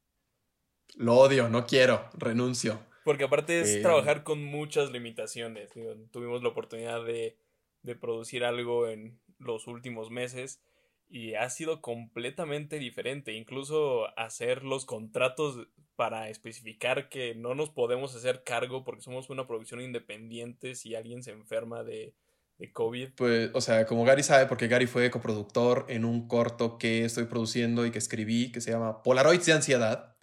[0.96, 2.80] Lo odio, no quiero, renuncio.
[3.04, 5.72] Porque aparte es eh, trabajar con muchas limitaciones.
[6.12, 7.38] tuvimos la oportunidad de,
[7.82, 10.62] de producir algo en los últimos meses
[11.10, 13.34] y ha sido completamente diferente.
[13.34, 19.48] Incluso hacer los contratos para especificar que no nos podemos hacer cargo porque somos una
[19.48, 22.16] producción independiente si alguien se enferma de,
[22.62, 23.10] de COVID.
[23.16, 27.26] Pues, o sea, como Gary sabe, porque Gary fue coproductor en un corto que estoy
[27.26, 30.16] produciendo y que escribí, que se llama Polaroids de Ansiedad.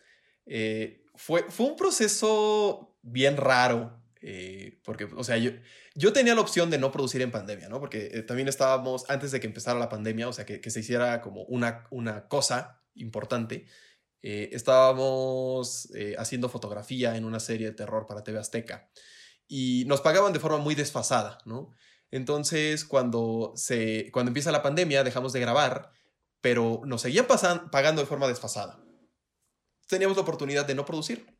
[0.46, 5.50] Eh, fue, fue un proceso bien raro, eh, porque, o sea, yo,
[5.96, 7.80] yo tenía la opción de no producir en pandemia, ¿no?
[7.80, 10.80] Porque eh, también estábamos, antes de que empezara la pandemia, o sea, que, que se
[10.80, 13.66] hiciera como una, una cosa importante,
[14.20, 18.90] estábamos haciendo fotografía en una serie de terror para TV Azteca
[19.46, 21.72] y nos pagaban de forma muy desfasada, ¿no?
[22.10, 25.90] Entonces, cuando, se, cuando empieza la pandemia, dejamos de grabar,
[26.40, 28.80] pero nos seguían pagando de forma desfasada.
[29.86, 31.38] Teníamos la oportunidad de no producir,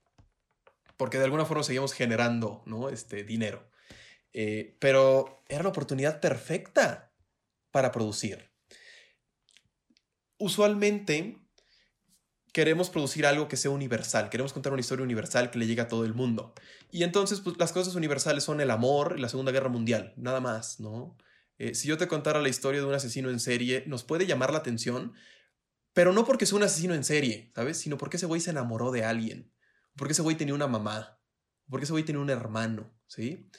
[0.97, 2.89] porque de alguna forma seguíamos generando, ¿no?
[2.89, 3.71] Este dinero.
[4.33, 7.13] Eh, pero era la oportunidad perfecta
[7.71, 8.51] para producir.
[10.41, 11.48] usualmente
[12.53, 15.89] queremos producir algo que sea universal, queremos contar una historia universal que le llegue a
[15.89, 16.55] todo el mundo.
[16.91, 20.41] Y entonces, pues las cosas universales son el amor y la Segunda Guerra Mundial, nada
[20.41, 21.17] más, ¿no?
[21.59, 24.53] Eh, si yo te contara la historia de un asesino en serie, nos puede llamar
[24.53, 25.13] la atención,
[25.93, 27.79] pero no porque sea un asesino en serie, ¿sabes?
[27.79, 29.53] Sino porque ese güey se enamoró de alguien,
[29.97, 31.21] porque ese güey tenía una mamá,
[31.69, 33.51] porque ese güey tenía un hermano, ¿sí?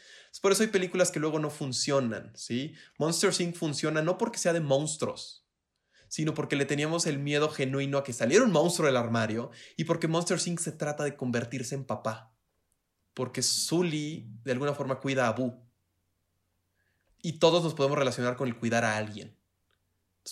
[0.41, 2.75] por eso hay películas que luego no funcionan, ¿sí?
[2.97, 3.55] Monster Inc.
[3.55, 5.48] funciona no porque sea de monstruos,
[6.09, 9.85] sino porque le teníamos el miedo genuino a que saliera un monstruo del armario y
[9.85, 10.59] porque Monster Inc.
[10.59, 12.33] se trata de convertirse en papá.
[13.13, 15.65] Porque Sully de alguna forma cuida a Boo.
[17.21, 19.37] Y todos nos podemos relacionar con el cuidar a alguien.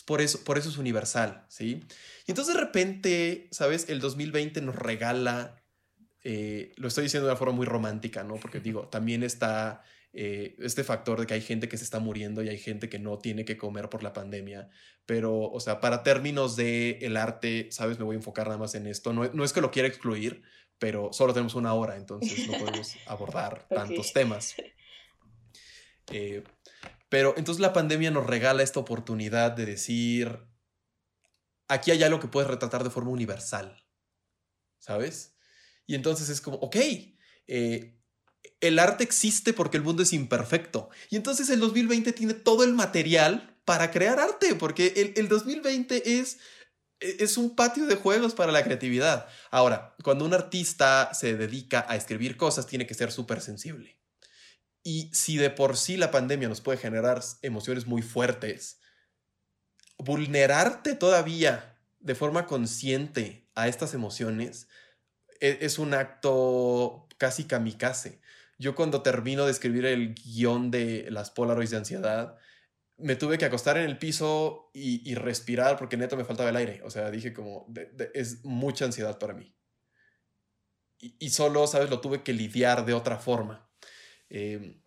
[0.05, 1.85] por, eso, por eso es universal, ¿sí?
[2.25, 3.87] Y entonces de repente, ¿sabes?
[3.89, 5.63] El 2020 nos regala
[6.29, 8.35] eh, lo estoy diciendo de una forma muy romántica, ¿no?
[8.35, 9.81] Porque digo, también está
[10.19, 12.97] eh, este factor de que hay gente que se está muriendo y hay gente que
[12.97, 14.67] no tiene que comer por la pandemia.
[15.05, 17.99] Pero, o sea, para términos de el arte, ¿sabes?
[17.99, 19.13] Me voy a enfocar nada más en esto.
[19.13, 20.41] No, no es que lo quiera excluir,
[20.79, 24.55] pero solo tenemos una hora, entonces no podemos abordar tantos temas.
[26.13, 26.41] Eh,
[27.09, 30.39] pero entonces la pandemia nos regala esta oportunidad de decir,
[31.67, 33.83] aquí hay algo que puedes retratar de forma universal,
[34.79, 35.35] ¿sabes?
[35.85, 36.77] Y entonces es como, ok,
[37.47, 37.96] eh,
[38.61, 40.89] el arte existe porque el mundo es imperfecto.
[41.09, 46.19] Y entonces el 2020 tiene todo el material para crear arte, porque el, el 2020
[46.19, 46.39] es,
[46.99, 49.27] e, es un patio de juegos para la creatividad.
[49.51, 53.99] Ahora, cuando un artista se dedica a escribir cosas, tiene que ser súper sensible.
[54.83, 58.79] Y si de por sí la pandemia nos puede generar emociones muy fuertes,
[59.97, 64.67] vulnerarte todavía de forma consciente a estas emociones
[65.41, 68.21] e, es un acto casi kamikaze.
[68.57, 72.37] Yo cuando termino de escribir el guion de las Polaroids de ansiedad,
[72.97, 76.81] me tuve que acostar en el piso y, respirar porque neto me faltaba el aire.
[76.83, 77.71] O sea, dije como,
[78.13, 79.55] es mucha ansiedad para mí.
[80.97, 81.91] Y, solo, ¿sabes?
[81.91, 83.69] Lo tuve que lidiar de otra forma.
[84.29, 84.81] Em,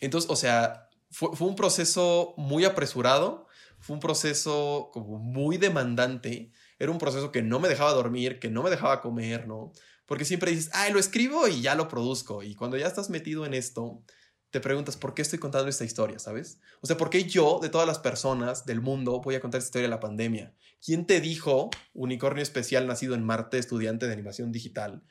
[0.00, 3.46] entonces, o sea, fue, fue, un proceso muy apresurado,
[3.78, 6.50] fue un proceso como muy demandante
[6.80, 9.70] era un proceso que no me dejaba dormir, que no me dejaba comer, ¿no?
[10.10, 12.42] Porque siempre dices, ay, lo escribo y ya lo produzco.
[12.42, 14.04] Y cuando ya estás metido en esto,
[14.50, 16.58] te preguntas, ¿por qué estoy contando esta historia, sabes?
[16.80, 19.68] O sea, ¿por qué yo, de todas las personas del mundo, voy a contar esta
[19.68, 20.52] historia de la pandemia?
[20.84, 25.04] ¿Quién te dijo, unicornio especial nacido en Marte, estudiante de animación digital,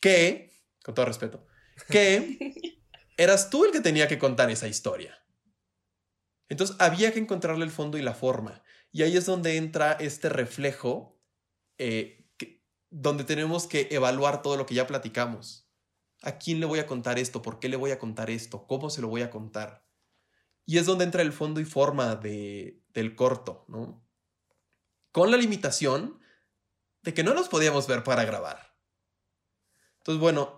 [0.00, 0.50] que,
[0.82, 1.46] con todo respeto,
[1.88, 2.52] que
[3.16, 5.16] eras tú el que tenía que contar esa historia?
[6.48, 8.64] Entonces había que encontrarle el fondo y la forma.
[8.90, 11.22] Y ahí es donde entra este reflejo,
[11.78, 12.19] eh,
[12.90, 15.68] donde tenemos que evaluar todo lo que ya platicamos.
[16.22, 17.40] ¿A quién le voy a contar esto?
[17.40, 18.66] ¿Por qué le voy a contar esto?
[18.66, 19.86] ¿Cómo se lo voy a contar?
[20.66, 24.04] Y es donde entra el fondo y forma de, del corto, ¿no?
[25.12, 26.20] Con la limitación
[27.02, 28.76] de que no nos podíamos ver para grabar.
[29.98, 30.56] Entonces, bueno,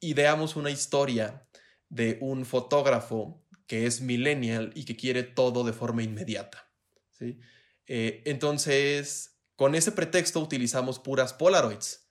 [0.00, 1.48] ideamos una historia
[1.88, 6.70] de un fotógrafo que es millennial y que quiere todo de forma inmediata.
[7.12, 7.38] ¿sí?
[7.86, 12.08] Eh, entonces, con ese pretexto utilizamos puras Polaroids,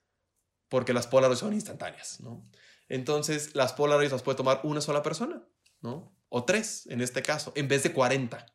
[0.67, 2.49] porque las Polaroids son instantáneas, ¿no?
[2.89, 5.47] Entonces, las Polaroids las puede tomar una sola persona,
[5.81, 6.15] ¿no?
[6.29, 8.45] O tres, en este caso, en vez de 40.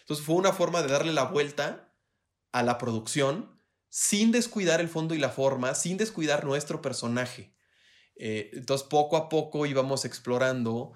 [0.00, 1.94] Entonces, fue una forma de darle la vuelta
[2.50, 3.58] a la producción
[3.88, 7.54] sin descuidar el fondo y la forma, sin descuidar nuestro personaje.
[8.16, 10.92] Eh, entonces, poco a poco íbamos explorando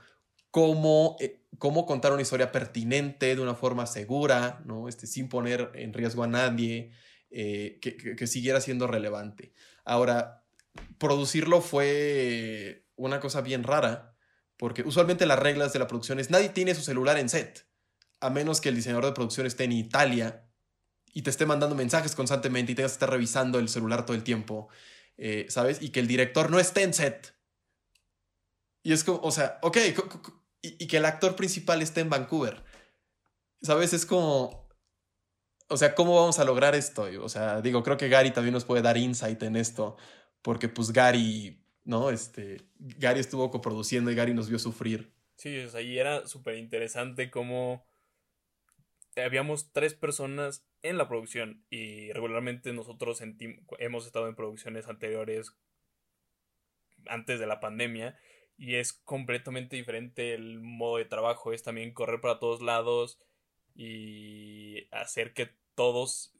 [0.51, 4.89] cómo, eh, cómo contar una historia pertinente de una forma segura, ¿no?
[4.89, 6.93] este, sin poner en riesgo a nadie,
[7.31, 9.53] eh, que, siguiera siendo relevante.
[9.85, 10.45] Ahora,
[10.99, 14.15] producirlo fue una cosa bien rara,
[14.57, 17.67] porque usualmente las reglas de la producción es nadie tiene su celular en set,
[18.21, 20.47] a menos que el diseñador de producción esté en Italia
[21.13, 24.23] y te esté mandando mensajes constantemente y tengas que estar revisando el celular todo el
[24.23, 24.69] tiempo,
[25.17, 25.83] eh, ¿sabes?
[25.83, 27.35] Y que el director no esté en set.
[28.83, 29.79] Y es como, o sea, ok,
[30.79, 32.63] y, que el actor principal esté en Vancouver.
[33.63, 33.93] ¿Sabes?
[33.93, 34.67] Es como...
[35.69, 37.09] O sea, ¿cómo vamos a lograr esto?
[37.23, 39.97] O sea, digo, creo que Gary también nos puede dar insight en esto,
[40.41, 42.11] porque pues Gary, ¿no?
[42.11, 45.13] Este, Gary estuvo coproduciendo y Gary nos vio sufrir.
[45.37, 47.85] Sí, o sea, y era súper interesante cómo
[49.17, 53.21] habíamos tres personas en la producción y regularmente nosotros
[53.79, 55.53] hemos estado en producciones anteriores
[57.07, 58.19] antes de la pandemia
[58.59, 63.19] y es completamente diferente el modo de trabajo, es también correr para todos lados
[63.75, 66.35] y hacer que todos,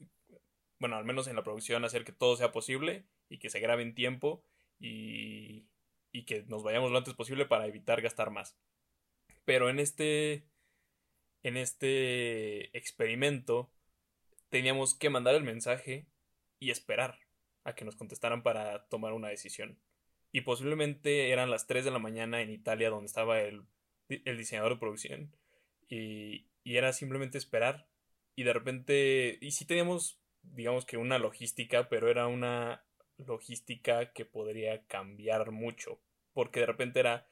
[0.79, 3.83] bueno, al menos en la producción, hacer que todo sea posible y que se grabe
[3.83, 4.43] en tiempo
[4.79, 5.67] y,
[6.13, 8.57] y que nos vayamos lo antes posible para evitar gastar más.
[9.45, 10.45] Pero en este,
[11.43, 13.71] en este experimento
[14.49, 16.07] teníamos que mandar el mensaje
[16.59, 17.19] y esperar
[17.65, 19.79] a que nos contestaran para tomar una decisión.
[20.33, 23.65] Y posiblemente eran las 3 de la mañana en Italia donde estaba el,
[24.09, 25.37] el diseñador de producción.
[25.89, 27.87] Y, y era simplemente esperar.
[28.35, 32.85] Y de repente, y sí teníamos, digamos que una logística, pero era una
[33.17, 36.01] logística que podría cambiar mucho.
[36.33, 37.27] Porque de repente era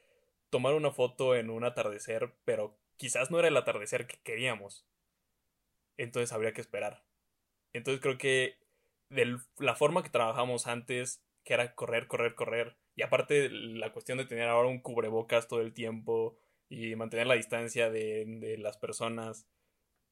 [0.50, 4.86] tomar una foto en un atardecer, pero quizás no era el atardecer que queríamos.
[5.96, 7.04] Entonces habría que esperar.
[7.72, 8.56] Entonces creo que
[9.10, 14.18] de la forma que trabajamos antes, que era correr, correr, correr, y aparte la cuestión
[14.18, 19.46] de tener ahora un cubrebocas todo el tiempo y mantener la distancia de, las personas,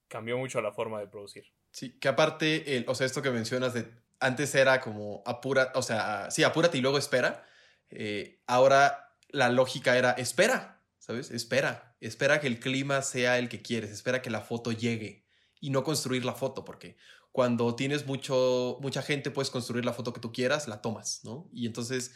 [0.09, 1.53] cambió mucho la forma de producir.
[1.71, 3.89] Sí, que aparte, el, o sea, esto que mencionas de
[4.21, 7.47] antes era como apura, o sea, sí, apúrate y luego espera.
[7.91, 11.31] Eh, ahora la lógica era espera, ¿sabes?
[11.31, 15.25] Espera, espera que el clima sea el que quieres, espera que la foto llegue
[15.61, 16.97] y no construir la foto, porque
[17.33, 21.49] cuando tienes mucho, mucha gente puedes construir la foto que tú quieras, la tomas, ¿no?
[21.53, 22.15] Y entonces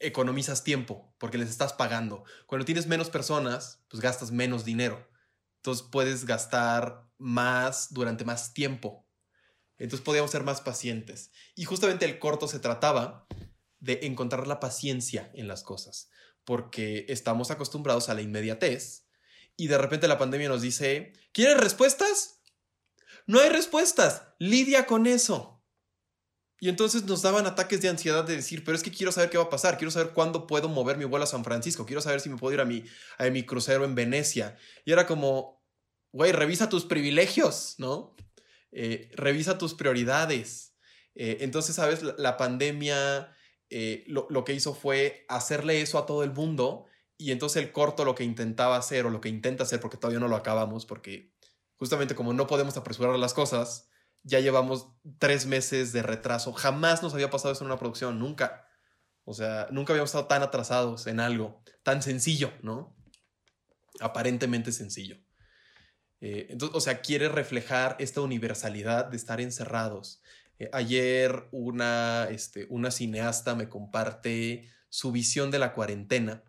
[0.00, 2.24] economizas tiempo porque les estás pagando.
[2.46, 5.08] Cuando tienes menos personas, pues gastas menos dinero.
[5.56, 9.06] Entonces puedes gastar más durante más tiempo.
[9.78, 11.30] Entonces podíamos ser más pacientes.
[11.54, 13.26] Y justamente el corto se trataba
[13.78, 16.10] de encontrar la paciencia en las cosas,
[16.44, 19.06] porque estamos acostumbrados a la inmediatez
[19.56, 22.42] y de repente la pandemia nos dice, ¿quieres respuestas?
[23.26, 25.59] No hay respuestas, lidia con eso.
[26.60, 29.38] Y entonces nos daban ataques de ansiedad de decir, pero es que quiero saber qué
[29.38, 32.20] va a pasar, quiero saber cuándo puedo mover mi vuelo a San Francisco, quiero saber
[32.20, 32.84] si me puedo ir a mi,
[33.16, 34.58] a mi crucero en Venecia.
[34.84, 35.64] Y era como,
[36.12, 38.14] güey, revisa tus privilegios, ¿no?
[38.72, 40.74] Eh, revisa tus prioridades.
[41.14, 42.02] Eh, entonces, ¿sabes?
[42.02, 43.34] La, pandemia
[43.70, 46.84] eh, lo, lo, que hizo fue hacerle eso a todo el mundo
[47.16, 50.20] y entonces el corto lo que intentaba hacer o lo que intenta hacer, porque todavía
[50.20, 51.34] no lo acabamos, porque
[51.76, 53.89] justamente como no podemos apresurar las cosas,
[54.22, 56.52] ya llevamos tres meses de retraso.
[56.52, 58.66] Jamás nos había pasado eso en una producción, nunca.
[59.24, 62.96] O sea, nunca habíamos estado tan atrasados en algo tan sencillo, ¿no?
[64.00, 65.16] Aparentemente sencillo.
[66.20, 70.22] Eh, entonces, o sea, quiere reflejar esta universalidad de estar encerrados.
[70.58, 76.44] Eh, ayer una, este, una cineasta me comparte su visión de la cuarentena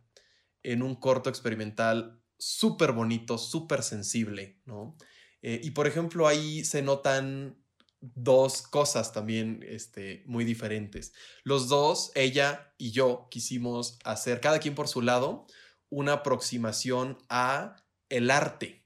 [0.64, 4.98] en un corto experimental súper bonito, súper sensible, ¿no?
[5.42, 7.61] Eh, y por ejemplo, ahí se notan
[8.02, 11.14] dos cosas también este, muy diferentes.
[11.44, 15.46] Los dos, ella y yo, quisimos hacer, cada quien por su lado,
[15.90, 17.76] una aproximación a
[18.10, 18.86] el arte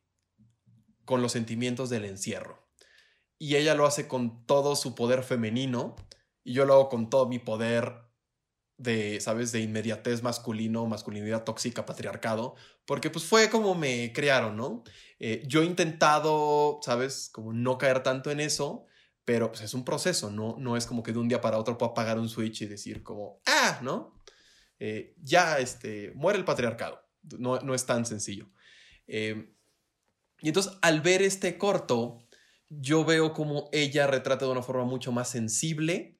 [1.06, 2.68] con los sentimientos del encierro.
[3.40, 5.96] Y ella lo hace con todo su poder femenino
[6.44, 8.06] y yo lo hago con todo mi poder
[8.78, 14.84] de, ¿sabes?, de inmediatez masculino, masculinidad tóxica, patriarcado, porque pues fue como me crearon, ¿no?
[15.20, 18.86] Eh, yo he intentado, ¿sabes?, como no caer tanto en eso,
[19.26, 20.56] pero pues, es un proceso, ¿no?
[20.60, 23.04] No es como que de un día para otro pueda apagar un switch y decir
[23.04, 24.22] como, ah, ¿no?
[24.80, 27.02] Eh, ya, este, muere el patriarcado.
[27.40, 28.52] No, no es tan sencillo.
[29.08, 29.52] Eh,
[30.40, 32.20] y entonces, al ver este corto,
[32.70, 36.20] yo veo como ella retrata de una forma mucho más sensible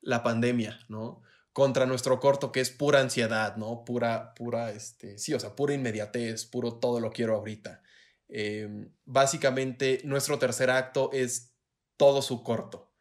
[0.00, 1.22] la pandemia, ¿no?
[1.52, 3.84] Contra nuestro corto que es pura ansiedad, ¿no?
[3.84, 7.82] Pura, pura, este, sí, o sea, pura inmediatez, puro todo lo quiero ahorita.
[8.28, 11.53] Eh, básicamente, nuestro tercer acto es
[11.96, 12.92] todo su corto.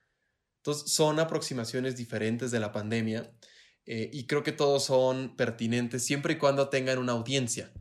[0.58, 3.32] Entonces, son aproximaciones diferentes de la pandemia
[3.86, 7.74] eh, y creo que todos son pertinentes siempre y cuando tengan una audiencia,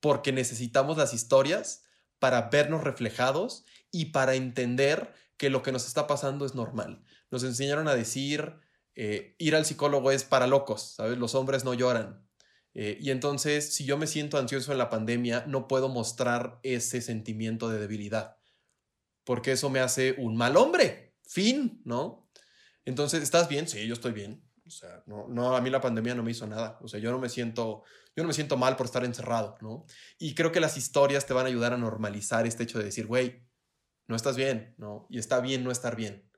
[0.00, 1.84] porque necesitamos las historias
[2.18, 7.02] para vernos reflejados y para entender que lo que nos está pasando es normal.
[7.30, 8.56] Nos enseñaron a decir,
[8.94, 11.16] eh, ir al psicólogo es para locos, ¿sabes?
[11.16, 12.28] Los hombres no lloran.
[12.74, 17.00] Eh, y entonces, si yo me siento ansioso en la pandemia, no puedo mostrar ese
[17.00, 18.39] sentimiento de debilidad
[19.24, 21.14] porque eso me hace un mal hombre.
[21.26, 22.30] Fin, ¿no?
[22.84, 23.68] Entonces, ¿estás bien?
[23.68, 24.42] Sí, yo estoy bien.
[24.66, 26.78] O sea, no, no, a mí la pandemia no me hizo nada.
[26.82, 27.82] O sea, yo no me siento,
[28.16, 29.84] yo no me siento mal por estar encerrado, ¿no?
[30.18, 33.06] Y creo que las historias te van a ayudar a normalizar este hecho de decir,
[33.06, 33.46] güey,
[34.06, 35.06] no estás bien, ¿no?
[35.10, 36.28] Y está bien no estar bien.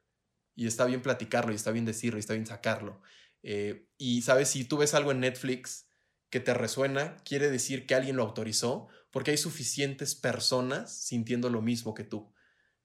[0.55, 3.01] Y está bien platicarlo, y está bien decirlo, y está bien sacarlo.
[3.43, 4.49] Eh, y, ¿sabes?
[4.49, 5.89] Si tú ves algo en Netflix
[6.31, 11.61] que te resuena, quiere decir que alguien lo autorizó, porque hay suficientes personas sintiendo lo
[11.61, 12.32] mismo que tú.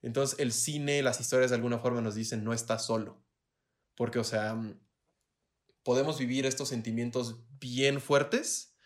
[0.02, 3.22] Entonces el cine, las historias de alguna forma nos dicen no estás solo.
[3.94, 4.78] Porque, o sea, mm,
[5.82, 8.76] podemos vivir estos sentimientos bien fuertes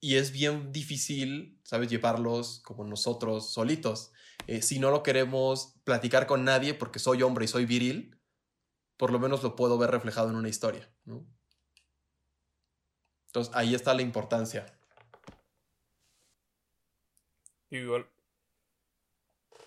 [0.00, 4.12] y es bien difícil, ¿sabes?, llevarlos como nosotros solitos.
[4.46, 8.20] Eh, si no lo queremos platicar con nadie porque soy hombre y soy viril,
[8.96, 10.88] por lo menos lo puedo ver reflejado en una historia.
[13.26, 14.66] Entonces ahí está la importancia.
[17.70, 18.06] Igual,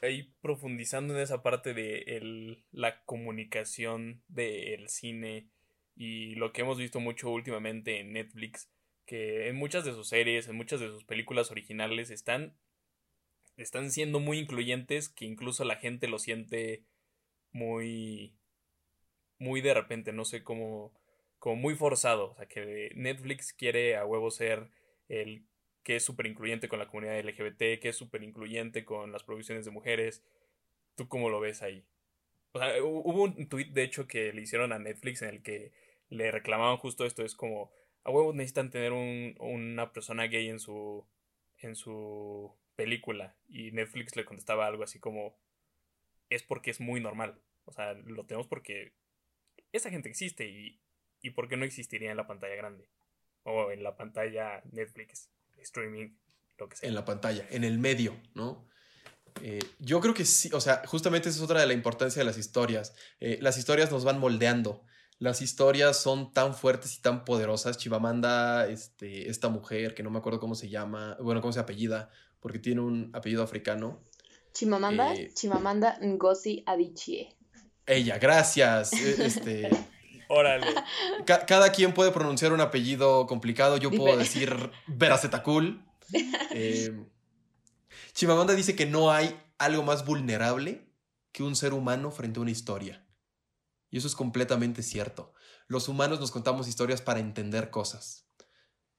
[0.02, 5.50] ahí profundizando en esa parte de la comunicación del cine
[5.96, 8.70] y lo que hemos visto mucho últimamente en Netflix,
[9.06, 12.56] que en muchas de sus series, en muchas de sus películas originales están,
[13.56, 16.86] están siendo muy incluyentes, que incluso la gente lo siente
[17.52, 18.38] muy,
[19.40, 20.94] muy de repente, no sé cómo,
[21.40, 24.70] como muy forzado, o sea, que Netflix quiere a huevo ser
[25.08, 25.48] el
[25.88, 29.64] que es súper incluyente con la comunidad LGBT, que es súper incluyente con las producciones
[29.64, 30.22] de mujeres.
[30.96, 31.86] ¿Tú cómo lo ves ahí?
[32.52, 35.72] O sea, hubo un tweet, de hecho, que le hicieron a Netflix en el que
[36.10, 37.24] le reclamaban justo esto.
[37.24, 37.72] Es como,
[38.04, 41.08] a huevos necesitan tener un, una persona gay en su,
[41.60, 43.38] en su película.
[43.48, 45.40] Y Netflix le contestaba algo así como,
[46.30, 47.40] es porque es muy normal.
[47.64, 48.92] O sea, lo tenemos porque
[49.72, 50.82] esa gente existe y,
[51.22, 52.90] y porque no existiría en la pantalla grande.
[53.44, 55.32] O en la pantalla Netflix
[55.62, 56.16] streaming,
[56.58, 56.90] lo que sea.
[56.90, 58.68] En la pantalla, en el medio, ¿no?
[59.42, 62.26] Eh, yo creo que sí, o sea, justamente esa es otra de la importancia de
[62.26, 62.94] las historias.
[63.20, 64.84] Eh, las historias nos van moldeando.
[65.20, 67.78] Las historias son tan fuertes y tan poderosas.
[67.78, 72.12] Chivamanda, este, esta mujer, que no me acuerdo cómo se llama, bueno, cómo se apellida,
[72.40, 74.04] porque tiene un apellido africano.
[74.54, 77.36] Chimamanda, eh, Chimamanda Ngozi Adichie.
[77.86, 78.94] Ella, gracias.
[78.94, 79.70] Este,
[80.30, 80.68] Órale.
[81.26, 83.78] cada quien puede pronunciar un apellido complicado.
[83.78, 85.84] Yo puedo decir Verazetacul.
[86.52, 87.06] Eh,
[88.14, 90.90] Chimamanda dice que no hay algo más vulnerable
[91.34, 93.06] que un ser humano frente a una historia.
[93.90, 95.34] Y eso es completamente cierto.
[95.68, 98.26] Los humanos nos contamos historias para entender cosas.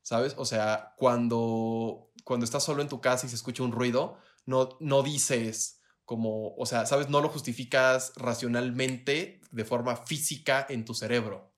[0.03, 0.35] ¿Sabes?
[0.37, 4.77] O sea, cuando, cuando estás solo en tu casa y se escucha un ruido, no,
[4.81, 5.78] no dices,
[6.09, 11.53] como, o sea, sabes, no lo justificas racionalmente de forma física en tu cerebro.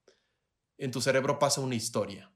[0.76, 2.32] En tu cerebro pasa una historia.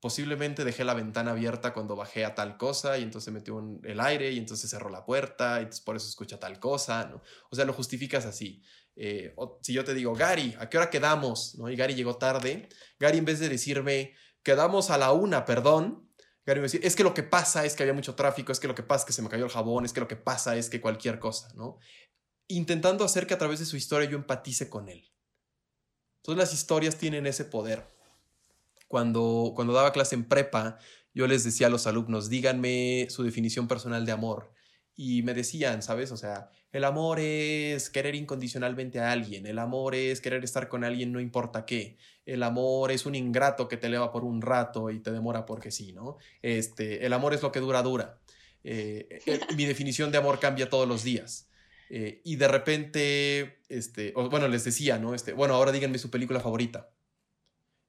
[0.00, 4.32] Posiblemente dejé la ventana abierta cuando bajé a tal cosa y entonces metió el aire
[4.32, 7.04] y entonces cerró la puerta y por eso escucha tal cosa.
[7.04, 7.22] ¿no?
[7.52, 8.60] O sea, lo justificas así.
[8.96, 11.54] Eh, si yo te digo, Gary, ¿a qué hora quedamos?
[11.58, 11.70] ¿no?
[11.70, 12.68] Y Gary llegó tarde.
[12.98, 16.11] Gary en vez de decirme, quedamos a la una, perdón,
[16.44, 19.02] Es que lo que pasa es que había mucho tráfico, es que lo que pasa
[19.02, 21.18] es que se me cayó el jabón, es que lo que pasa es que cualquier
[21.20, 21.78] cosa, ¿no?
[22.48, 25.08] Intentando hacer que a través de su historia yo empatice con él.
[26.16, 27.86] Entonces las historias tienen ese poder.
[28.88, 30.78] Cuando, cuando daba clase en prepa,
[31.14, 34.52] yo les decía a los alumnos, díganme su definición personal de amor.
[34.94, 36.12] Y me decían, ¿sabes?
[36.12, 40.84] O sea, el amor es querer incondicionalmente a alguien, el amor es querer estar con
[40.84, 44.90] alguien no importa qué, el amor es un ingrato que te eleva por un rato
[44.90, 46.16] y te demora porque sí, ¿no?
[46.40, 48.18] Este, el amor es lo que dura, dura.
[48.64, 51.48] Eh, eh, mi definición de amor cambia todos los días.
[51.90, 55.14] Eh, y de repente, este, bueno, les decía, ¿no?
[55.14, 56.90] Este, bueno, ahora díganme su película favorita.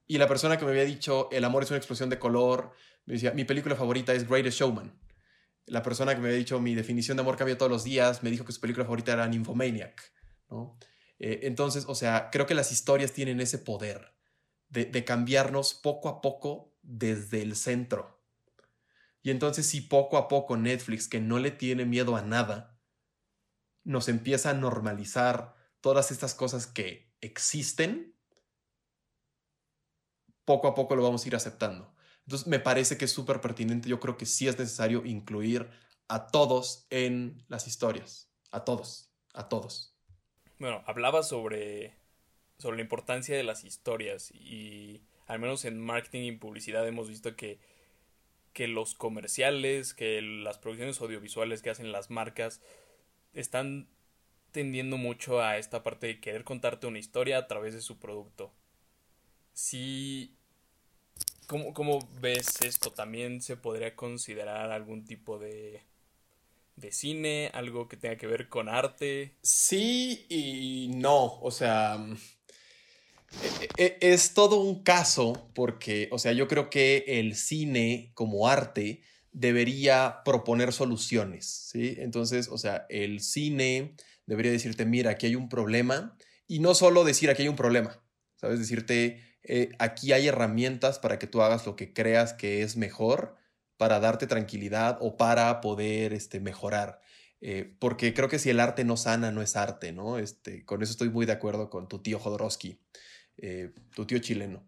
[0.06, 2.72] Y la persona que me había dicho, el amor es una explosión de color,
[3.06, 4.92] me decía, mi película favorita es Greatest Showman
[5.66, 8.30] la persona que me había dicho mi definición de amor cambia todos los días, me
[8.30, 10.12] dijo que su película favorita era Nymphomaniac,
[10.50, 10.78] ¿no?
[11.18, 14.14] Eh, entonces, o sea, creo que las historias tienen ese poder
[14.68, 18.20] de, cambiarnos poco a poco desde el centro.
[19.22, 22.78] Y entonces, si poco a poco Netflix, que no le tiene miedo a nada,
[23.84, 28.16] nos empieza a normalizar todas estas cosas que existen,
[30.44, 31.93] poco a poco lo vamos a ir aceptando.
[32.26, 33.88] Entonces, me parece que es súper pertinente.
[33.88, 35.68] Yo creo que sí es necesario incluir
[36.08, 38.30] a todos en las historias.
[38.50, 39.94] A todos, a todos.
[40.58, 41.96] Bueno, hablaba sobre,
[42.58, 47.34] sobre la importancia de las historias y al menos en marketing y publicidad hemos visto
[47.36, 47.58] que,
[48.52, 52.60] que los comerciales, que las producciones audiovisuales que hacen las marcas
[53.32, 53.88] están
[54.52, 58.52] tendiendo mucho a esta parte de querer contarte una historia a través de su producto.
[59.52, 60.36] Sí,
[61.46, 62.90] ¿Cómo, ves esto?
[62.90, 65.82] ¿También se podría considerar algún tipo de,
[66.76, 69.36] de cine, algo que tenga que ver con arte?
[69.42, 71.98] Sí y no, o sea,
[73.42, 78.48] e, e, es todo un caso porque, o sea, yo creo que el cine como
[78.48, 81.96] arte debería proponer soluciones, ¿sí?
[81.98, 86.16] Entonces, o sea, el cine debería decirte, mira, aquí hay un problema
[86.46, 88.00] y no solo decir aquí hay un problema,
[88.36, 88.60] ¿sabes?
[88.60, 93.36] Decirte, eh, aquí hay herramientas para que tú hagas lo que creas que es mejor
[93.76, 97.00] para darte tranquilidad o para poder este, mejorar.
[97.40, 100.18] Eh, porque creo que si el arte no sana, no es arte, ¿no?
[100.18, 102.80] Este, con eso estoy muy de acuerdo con tu tío Jodorowsky,
[103.36, 104.66] eh, tu tío chileno.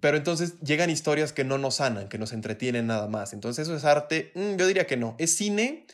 [0.00, 3.32] pero entonces llegan historias que no nos sanan, que nos entretienen nada más.
[3.32, 4.32] Entonces eso es arte.
[4.34, 5.14] Mm, yo diría que no.
[5.18, 5.86] ¿Es cine?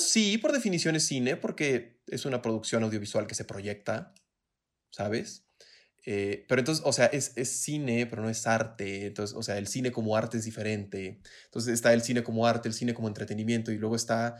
[0.00, 4.12] sí, por definición es cine, porque es una producción audiovisual que se proyecta,
[4.90, 5.41] ¿sabes?
[6.04, 9.06] Eh, pero entonces, o sea, es, es, cine, pero no es arte.
[9.06, 11.20] Entonces, o sea, el cine como arte es diferente.
[11.44, 14.36] Entonces está el cine como arte, el cine como entretenimiento y luego está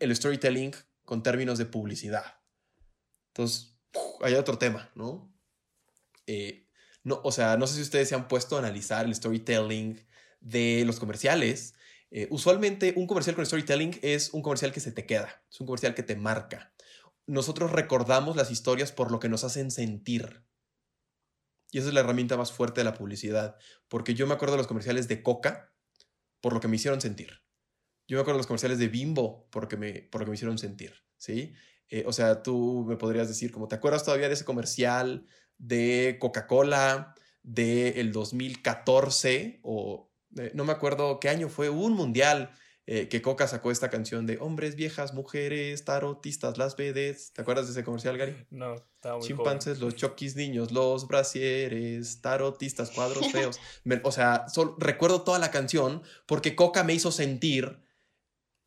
[0.00, 0.72] el storytelling
[1.04, 2.24] con términos de publicidad.
[3.28, 3.76] Entonces,
[4.20, 5.34] hay otro tema, ¿no?
[6.26, 6.68] Eh,
[7.04, 10.06] no, o sea, no sé si ustedes se han puesto a analizar el storytelling
[10.40, 11.74] de los comerciales.
[12.10, 15.66] Eh, usualmente un comercial con storytelling es un comercial que se te queda, es un
[15.66, 16.72] comercial que te marca.
[17.26, 20.44] Nosotros recordamos las historias por lo que nos hacen sentir.
[21.72, 23.56] Y esa es la herramienta más fuerte de la publicidad,
[23.88, 25.72] porque yo me acuerdo de los comerciales de Coca
[26.42, 27.42] por lo que me hicieron sentir.
[28.06, 30.58] Yo me acuerdo de los comerciales de Bimbo porque me, por lo que me hicieron
[30.58, 31.54] sentir, ¿sí?
[31.88, 36.18] Eh, o sea, tú me podrías decir, como, ¿te acuerdas todavía de ese comercial de
[36.20, 39.60] Coca-Cola del 2014?
[39.62, 42.50] O eh, no me acuerdo qué año fue, un mundial
[42.86, 47.32] eh, que Coca sacó esta canción de hombres, viejas, mujeres, tarotistas, las vedes.
[47.32, 48.34] ¿Te acuerdas de ese comercial, Gary?
[48.50, 53.60] No, estaba muy Chimpancés, los choquis niños, los brasieres, tarotistas, cuadros feos.
[54.02, 54.46] o sea,
[54.78, 57.78] recuerdo toda la canción porque Coca me hizo sentir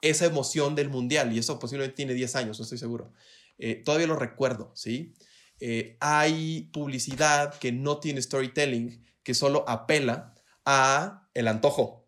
[0.01, 3.11] esa emoción del mundial y eso posiblemente tiene 10 años, no estoy seguro.
[3.57, 5.13] Eh, todavía lo recuerdo, ¿sí?
[5.59, 12.07] Eh, hay publicidad que no tiene storytelling, que solo apela a el antojo,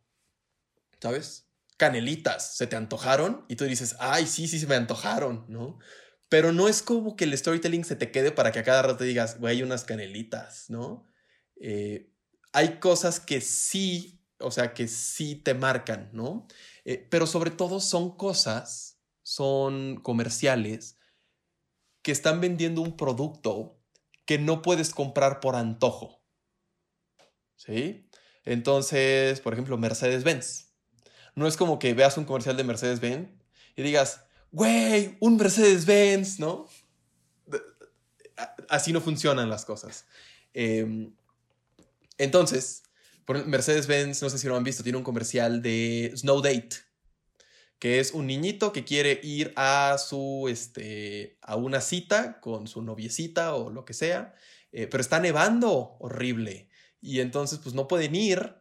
[1.02, 1.47] ¿sabes?
[1.78, 5.78] Canelitas, se te antojaron y tú dices, ay, sí, sí, se me antojaron, ¿no?
[6.28, 9.04] Pero no es como que el storytelling se te quede para que a cada rato
[9.04, 11.08] digas, güey, unas canelitas, ¿no?
[11.56, 12.12] Eh,
[12.52, 16.48] hay cosas que sí, o sea, que sí te marcan, ¿no?
[16.84, 20.98] Eh, pero sobre todo son cosas, son comerciales
[22.02, 23.80] que están vendiendo un producto
[24.26, 26.24] que no puedes comprar por antojo.
[27.56, 28.10] ¿Sí?
[28.44, 30.67] Entonces, por ejemplo, Mercedes-Benz
[31.38, 33.30] no es como que veas un comercial de Mercedes-Benz
[33.76, 34.22] y digas,
[34.52, 36.68] güey, un Mercedes-Benz, ¿no?
[38.68, 40.06] Así no funcionan las cosas.
[40.56, 41.14] Em,
[42.18, 42.82] entonces,
[43.28, 46.70] Mercedes-Benz, no sé si lo han visto, tiene un comercial de Snow Date,
[47.78, 52.82] que es un niñito que quiere ir a su, este, a una cita con su
[52.82, 54.34] noviecita o lo que sea,
[54.72, 56.68] eh, pero está nevando horrible.
[57.00, 58.56] Y entonces, pues no pueden ir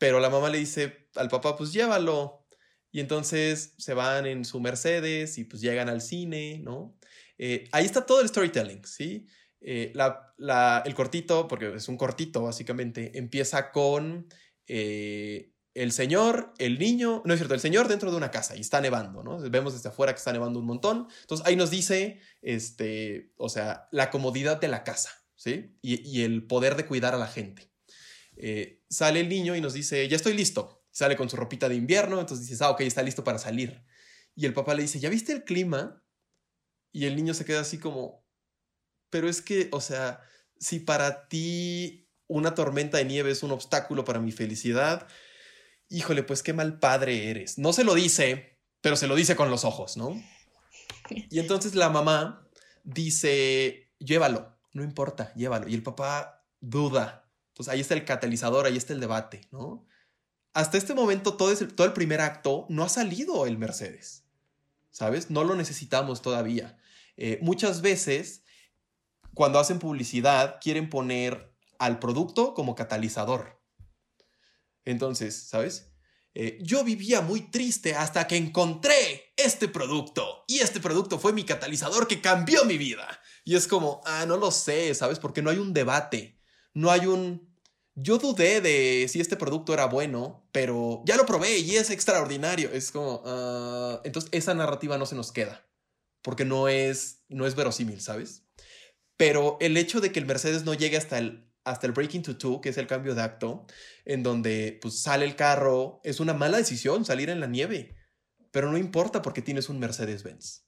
[0.00, 2.46] pero la mamá le dice al papá, pues llévalo.
[2.90, 6.96] Y entonces se van en su Mercedes y pues llegan al cine, ¿no?
[7.36, 9.26] Eh, ahí está todo el storytelling, ¿sí?
[9.60, 14.26] Eh, el cortito, porque es un cortito básicamente, empieza con
[14.66, 18.60] eh, el señor, el niño, no es cierto, el señor dentro de una casa y
[18.60, 19.38] está nevando, ¿no?
[19.50, 21.08] Vemos desde afuera que está nevando un montón.
[21.20, 25.76] Entonces ahí nos dice, este, o sea, la comodidad de la casa, ¿sí?
[25.82, 27.69] Y, y el poder de cuidar a la gente.
[28.42, 30.84] Eh, sale el niño y nos dice, ya estoy listo.
[30.90, 33.84] Sale con su ropita de invierno, entonces dices, ah, ok, está listo para salir.
[34.34, 36.02] Y el papá le dice, ¿ya viste el clima?
[36.92, 38.26] Y el niño se queda así como,
[39.10, 40.20] pero es que, o sea,
[40.58, 45.06] si para ti una tormenta de nieve es un obstáculo para mi felicidad,
[45.88, 47.58] híjole, pues qué mal padre eres.
[47.58, 50.20] No se lo dice, pero se lo dice con los ojos, ¿no?
[51.08, 52.48] Y entonces la mamá
[52.84, 55.68] dice, llévalo, no importa, llévalo.
[55.68, 57.19] Y el papá duda,
[57.60, 59.86] pues ahí está el catalizador, ahí está el debate, ¿no?
[60.54, 64.24] Hasta este momento, todo, el primer acto, no ha salido el Mercedes,
[64.90, 65.28] ¿sabes?
[65.28, 66.78] No lo necesitamos todavía.
[67.18, 68.44] Eh, muchas veces,
[69.34, 73.62] cuando hacen publicidad, quieren poner al producto como catalizador.
[74.86, 75.92] Entonces, ¿sabes?
[76.32, 80.46] Eh, yo vivía muy triste hasta que encontré este producto.
[80.48, 83.20] Y este producto fue mi catalizador que cambió mi vida.
[83.44, 85.18] Y es como, ah, no lo sé, ¿sabes?
[85.18, 86.40] Porque no hay un debate.
[86.72, 87.49] No hay un,
[88.02, 92.70] yo dudé de si este producto era bueno, pero ya lo probé y es extraordinario.
[92.72, 95.66] Es como, ah, entonces esa narrativa no se nos queda,
[96.22, 98.44] porque no es, no es verosímil, ¿sabes?
[99.16, 102.38] Pero el hecho de que el Mercedes no llegue hasta el, hasta el Breaking to
[102.38, 103.66] Two, que es el cambio de acto,
[104.04, 107.96] en donde pues sale el carro, es una mala decisión salir en la nieve,
[108.50, 110.64] pero no importa porque tienes un Mercedes-Benz.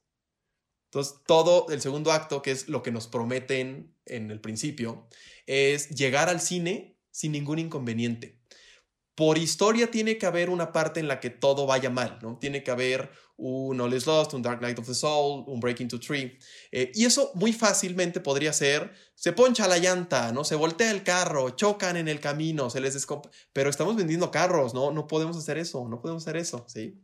[0.91, 5.09] Entonces, todo el segundo acto, que es lo que nos prometen en el principio,
[5.47, 8.41] es llegar al cine sin ningún inconveniente.
[9.15, 12.39] Por historia tiene que haber una parte en la que todo vaya mal, ¿no?
[12.39, 15.89] Tiene que haber un All is Lost, un Dark Knight of the Soul, un Breaking
[15.89, 16.39] to Tree.
[16.71, 20.45] Eh, y eso muy fácilmente podría ser, se poncha la llanta, ¿no?
[20.45, 23.27] Se voltea el carro, chocan en el camino, se les descomp...
[23.53, 24.91] Pero estamos vendiendo carros, ¿no?
[24.91, 27.03] No podemos hacer eso, no podemos hacer eso, ¿sí?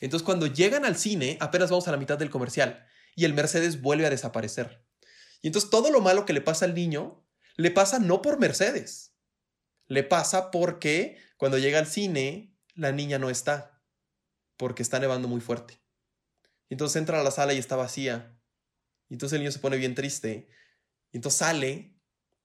[0.00, 2.86] Entonces cuando llegan al cine, apenas vamos a la mitad del comercial
[3.16, 4.84] y el Mercedes vuelve a desaparecer.
[5.42, 7.23] Y entonces todo lo malo que le pasa al niño
[7.56, 9.14] le pasa no por Mercedes.
[9.86, 13.82] Le pasa porque cuando llega al cine, la niña no está.
[14.56, 15.80] Porque está nevando muy fuerte.
[16.70, 18.38] Entonces entra a la sala y está vacía.
[19.10, 20.48] Entonces el niño se pone bien triste.
[21.12, 22.00] Entonces sale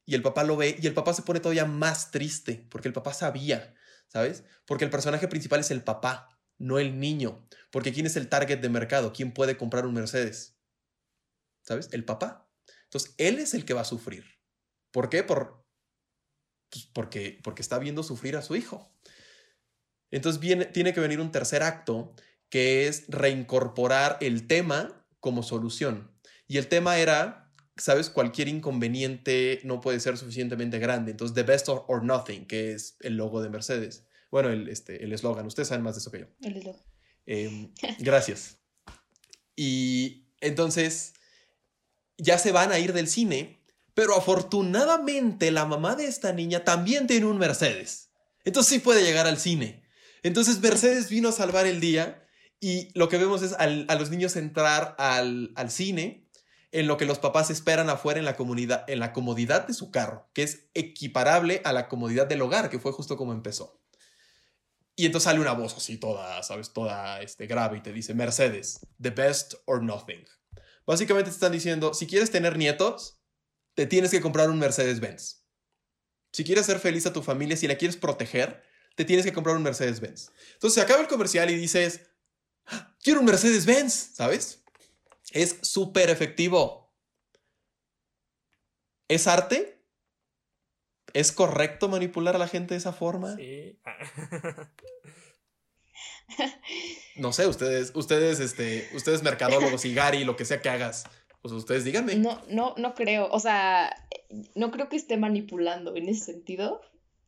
[0.05, 2.93] y el papá lo ve y el papá se pone todavía más triste porque el
[2.93, 3.75] papá sabía,
[4.07, 4.43] ¿sabes?
[4.65, 7.47] Porque el personaje principal es el papá, no el niño.
[7.71, 9.13] Porque ¿quién es el target de mercado?
[9.13, 10.57] ¿Quién puede comprar un Mercedes?
[11.61, 11.89] ¿Sabes?
[11.91, 12.51] El papá.
[12.83, 14.38] Entonces, él es el que va a sufrir.
[14.91, 15.23] ¿Por qué?
[15.23, 15.65] Por,
[16.69, 18.91] pues, porque, porque está viendo sufrir a su hijo.
[20.11, 22.15] Entonces viene, tiene que venir un tercer acto
[22.49, 26.11] que es reincorporar el tema como solución.
[26.47, 28.09] Y el tema era, ¿sabes?
[28.09, 31.11] Cualquier inconveniente no puede ser suficientemente grande.
[31.11, 34.07] Entonces, the best or, nothing, que es el logo de Mercedes.
[34.31, 35.45] Bueno, el este, eslogan.
[35.45, 36.25] Ustedes saben más de eso que yo.
[36.41, 36.81] El eslogan.
[37.27, 38.57] Em, gracias.
[39.55, 41.13] Y entonces,
[42.17, 43.58] ya se van a ir del cine,
[43.93, 48.09] pero afortunadamente la mamá de esta niña también tiene un Mercedes.
[48.45, 49.83] Entonces sí puede llegar al cine.
[50.23, 52.25] Entonces Mercedes vino a salvar el día
[52.59, 56.29] y lo que vemos es a los niños entrar al, cine
[56.71, 58.35] en lo que los papás esperan afuera en la,
[59.13, 63.17] comodidad de su carro, que es equiparable a la comodidad del hogar, que fue justo
[63.17, 63.81] como empezó.
[64.95, 66.73] Y entonces sale una voz así toda, ¿sabes?
[66.73, 70.25] Toda este, grave y te dice, Mercedes, the best or nothing.
[70.85, 73.18] Básicamente te están diciendo, si quieres tener nietos,
[73.79, 75.45] te tienes que comprar un Mercedes-Benz.
[76.33, 78.61] Si quieres ser feliz a tu familia, si la quieres proteger,
[78.95, 80.33] te tienes que comprar un Mercedes-Benz.
[80.55, 82.01] Entonces se acaba el comercial y dices,
[83.01, 84.65] quiero un Mercedes-Benz, ¿sabes?
[85.31, 86.93] Es súper efectivo.
[89.07, 89.81] ¿Es arte?
[91.13, 93.37] ¿Es correcto manipular a la gente de esa forma?
[93.37, 93.79] Sí.
[97.15, 101.05] no sé, ustedes, ustedes, este, ustedes mercadólogos y Gary, lo que sea que hagas,
[101.41, 102.15] pues ustedes díganme.
[102.15, 103.29] No, no, no creo.
[103.31, 103.95] O sea,
[104.55, 106.81] no creo que esté manipulando en ese sentido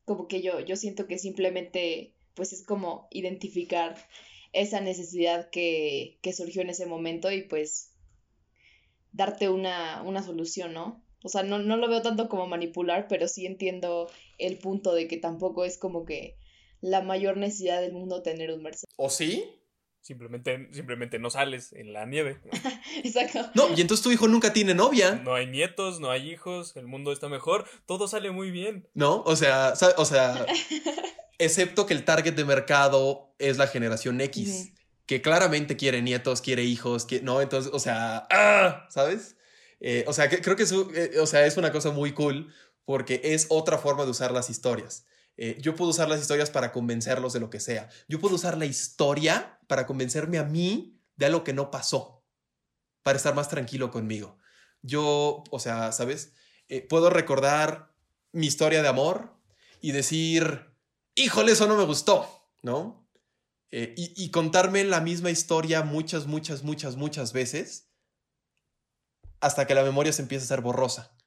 [0.05, 3.95] como que yo, yo siento que simplemente pues es como identificar
[4.53, 7.93] esa necesidad que, que surgió en ese momento y pues
[9.11, 11.03] darte una, una solución, ¿no?
[11.23, 15.07] O sea, no, no lo veo tanto como manipular, pero sí entiendo el punto de
[15.07, 16.37] que tampoco es como que
[16.81, 18.93] la mayor necesidad del mundo tener un Mercedes.
[18.97, 19.45] ¿O sí?
[20.01, 22.41] Simplemente, simplemente no sales en la nieve.
[23.03, 23.51] Exacto.
[23.53, 25.21] No, y entonces tu hijo nunca tiene novia.
[25.23, 28.87] No hay nietos, no hay hijos, el mundo está mejor, todo sale muy bien.
[28.95, 30.45] No, o sea, o sea,
[31.37, 34.73] excepto que el target de mercado es la generación X,
[35.05, 38.87] que claramente quiere nietos, quiere hijos, que, no, entonces, o sea, ¡ah!
[38.89, 39.35] ¿sabes?
[39.81, 42.51] Eh, o sea, que, creo que es, eh, o sea, es una cosa muy cool
[42.85, 45.05] porque es otra forma de usar las historias.
[45.43, 47.89] Eh, yo puedo usar las historias para convencerlos de lo que sea.
[48.07, 52.23] Yo puedo usar la historia para convencerme a mí de algo que no pasó,
[53.01, 54.37] para estar más tranquilo conmigo.
[54.83, 56.33] Yo, o sea, ¿sabes?
[56.67, 57.91] Eh, puedo recordar
[58.31, 59.35] mi historia de amor
[59.81, 60.75] y decir,
[61.15, 63.09] híjole, eso no me gustó, ¿no?
[63.71, 67.89] Eh, y, y contarme la misma historia muchas, muchas, muchas, muchas veces
[69.39, 71.17] hasta que la memoria se empieza a ser borrosa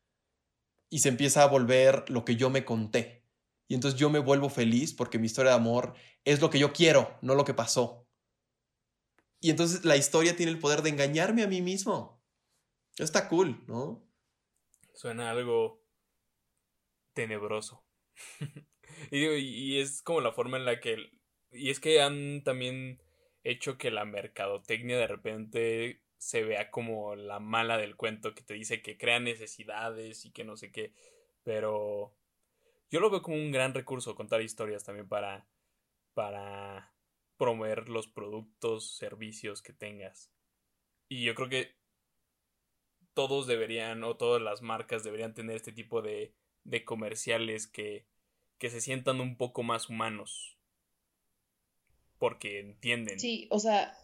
[0.89, 3.24] y se empieza a volver lo que yo me conté.
[3.69, 5.95] Y entonces yo me vuelvo feliz porque mi historia de amor
[6.25, 8.07] es lo que yo quiero, no lo que pasó.
[9.41, 12.23] Y entonces la historia tiene el poder de engañarme a mí mismo.
[12.97, 14.07] Está cool, ¿no?
[14.95, 15.83] Suena algo
[17.13, 17.85] tenebroso.
[19.11, 20.97] y, y es como la forma en la que...
[21.51, 23.03] Y es que han también
[23.43, 28.55] hecho que la mercadotecnia de repente se vea como la mala del cuento que te
[28.55, 30.95] dice que crea necesidades y que no sé qué.
[31.43, 32.17] Pero
[32.95, 35.49] yo lo veo como un gran recurso contar historias también para,
[36.15, 36.95] para
[37.37, 40.31] promover los productos, servicios que tengas.
[41.09, 41.75] Y yo creo que
[43.13, 48.07] todos deberían, o todas las marcas deberían tener este tipo de, de comerciales que,
[48.59, 50.57] que se sientan un poco más humanos.
[52.19, 53.19] Porque entienden.
[53.19, 53.99] Sí, o sea,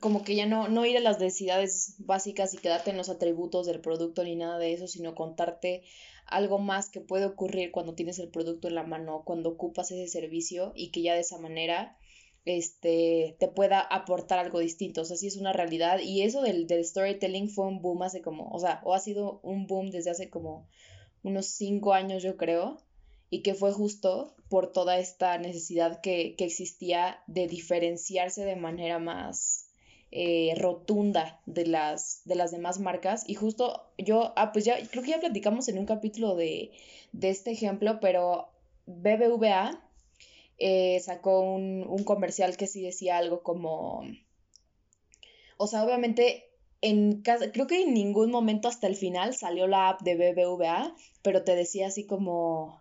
[0.00, 3.66] como que ya no, no ir a las necesidades básicas y quedarte en los atributos
[3.66, 5.82] del producto ni nada de eso, sino contarte
[6.30, 10.08] algo más que puede ocurrir cuando tienes el producto en la mano, cuando ocupas ese
[10.08, 11.96] servicio y que ya de esa manera
[12.44, 15.02] este, te pueda aportar algo distinto.
[15.02, 15.98] O sea, sí es una realidad.
[16.00, 19.40] Y eso del, del storytelling fue un boom hace como, o sea, o ha sido
[19.42, 20.68] un boom desde hace como
[21.22, 22.78] unos cinco años, yo creo,
[23.28, 28.98] y que fue justo por toda esta necesidad que, que existía de diferenciarse de manera
[28.98, 29.69] más
[30.12, 33.24] eh, rotunda de las, de las demás marcas.
[33.28, 36.72] Y justo yo, ah, pues ya, creo que ya platicamos en un capítulo de,
[37.20, 38.48] este ejemplo, pero
[38.86, 39.82] BBVA
[40.58, 44.02] eh, sacó un, un comercial que sí decía algo como,
[45.56, 46.50] o sea, obviamente
[46.80, 50.94] en casa, creo que en ningún momento hasta el final salió la app de BBVA,
[51.22, 52.80] pero te decía así como,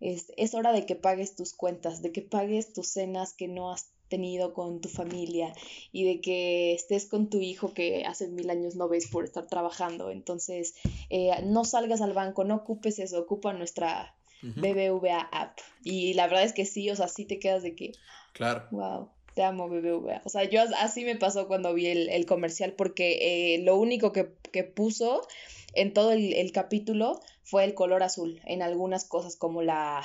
[0.00, 3.70] es, es hora de que pagues tus cuentas, de que pagues tus cenas que no
[3.70, 5.54] has tenido con tu familia
[5.92, 9.46] y de que estés con tu hijo que hace mil años no ves por estar
[9.46, 10.10] trabajando.
[10.10, 10.74] Entonces,
[11.08, 15.58] eh, no salgas al banco, no ocupes eso, ocupa nuestra BBVA app.
[15.82, 17.92] Y la verdad es que sí, o sea, sí te quedas de que...
[18.34, 18.66] Claro.
[18.70, 19.08] Wow.
[19.34, 20.22] Te amo, BBVA.
[20.24, 24.24] O sea, yo así me pasó cuando vi el, comercial, porque eh, lo único que,
[24.64, 25.26] puso
[25.74, 30.04] en todo el, capítulo fue el color azul, en algunas cosas como la,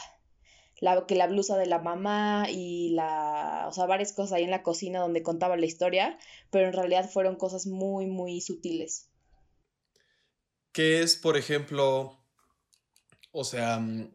[0.80, 4.52] la, que la blusa de la mamá y la, o sea, varias cosas ahí en
[4.52, 6.18] la cocina donde contaba la historia,
[6.52, 9.10] pero en realidad fueron cosas muy, muy sutiles.
[10.72, 12.20] ¿Qué es, por ejemplo,
[13.32, 14.12] o sea, mm,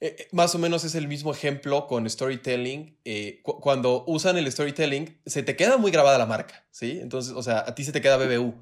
[0.00, 2.98] eh, eh, más o menos es el mismo ejemplo con storytelling.
[3.06, 6.98] Eh, cuando usan el storytelling, se te queda muy grabada la marca, ¿sí?
[7.00, 8.60] Entonces, o sea, a ti se te queda BBU.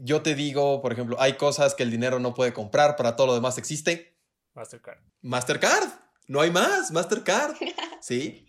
[0.00, 3.28] yo te digo, por ejemplo, hay cosas que el dinero no puede comprar, para todo
[3.28, 4.16] lo demás existe.
[4.54, 4.98] Mastercard.
[5.20, 6.05] Mastercard.
[6.28, 7.54] No hay más, Mastercard.
[8.00, 8.46] ¿Sí?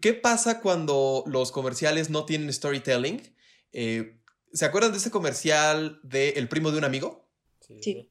[0.00, 3.34] ¿Qué pasa cuando los comerciales no tienen storytelling?
[3.72, 7.28] ¿Se acuerdan de ese comercial de El primo de un amigo?
[7.60, 8.10] Sí.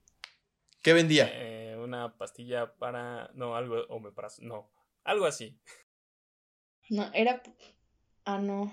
[0.82, 1.30] ¿Qué vendía?
[1.82, 3.32] una pastilla para.
[3.34, 3.86] No, algo.
[4.14, 4.72] para No,
[5.04, 5.60] algo así.
[6.90, 7.42] No, era.
[8.26, 8.72] Ah, no.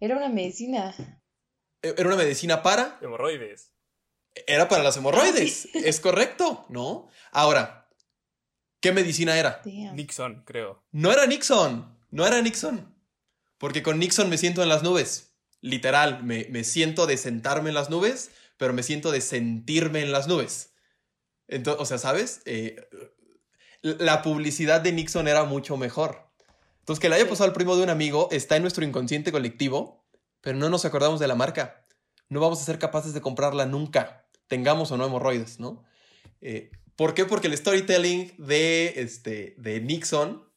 [0.00, 0.94] Era una medicina.
[1.82, 2.98] E, ¿Era una medicina para?
[3.02, 3.72] Hemorroides.
[4.46, 5.66] Era para las hemorroides.
[5.74, 7.08] Es correcto, ¿no?
[7.30, 7.83] Ahora,
[8.84, 9.62] ¿qué medicina era?
[9.64, 10.82] Nixon, creo.
[10.92, 11.96] No era Nixon.
[12.10, 12.94] No era Nixon.
[13.56, 15.38] Porque con Nixon me siento en las nubes.
[15.62, 20.12] Literal, me, me siento de sentarme en las nubes, pero me siento de sentirme en
[20.12, 20.74] las nubes.
[21.48, 22.42] Entonces, o sea, ¿sabes?
[22.44, 22.76] Eh,
[23.80, 26.28] la publicidad de Nixon era mucho mejor.
[26.80, 30.04] Entonces, que le haya pasado al primo de un amigo está en nuestro inconsciente colectivo,
[30.42, 31.86] pero no nos acordamos de la marca.
[32.28, 35.84] No vamos a ser capaces de comprarla nunca, tengamos o no hemorroides, ¿no?
[36.42, 37.24] Eh, ¿Por qué?
[37.24, 40.48] Porque el storytelling de, este, de Nixon...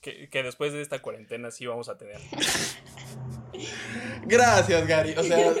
[0.00, 2.20] Que, después de esta cuarentena sí vamos a tener.
[4.26, 5.14] Gracias, Gary.
[5.16, 5.52] O sea...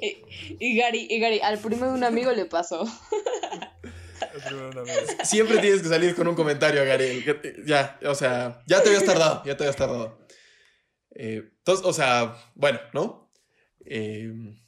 [0.58, 2.86] y, Gary, y Gary, al primo de un amigo le pasó.
[5.24, 7.24] Siempre tienes que salir con un comentario, Gary.
[7.66, 10.18] Ya, o sea, ya te habías tardado, ya te habías tardado.
[11.14, 13.30] Eh, entonces, o sea, bueno, ¿no?
[13.84, 14.59] Eh, eh,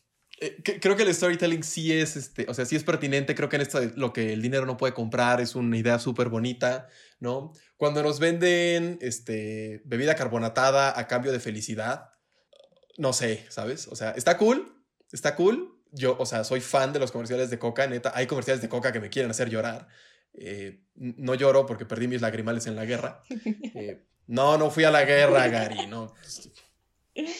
[0.62, 3.34] creo que el storytelling sí es, este, o sea, sí es pertinente.
[3.34, 5.98] Creo que en esto de lo que el dinero no puede comprar es una idea
[5.98, 6.88] súper bonita,
[7.20, 7.52] ¿no?
[7.76, 12.10] Cuando nos venden este, bebida carbonatada a cambio de felicidad,
[12.98, 13.88] no sé, ¿sabes?
[13.88, 17.58] O sea, está cool, está cool, yo, o sea, soy fan de los comerciales de
[17.58, 18.12] Coca, neta.
[18.14, 19.88] Hay comerciales de Coca que me quieren hacer llorar.
[20.34, 23.22] Eh, no lloro porque perdí mis lagrimales en la guerra.
[23.74, 26.14] Eh, no, no fui a la guerra, Gary, no.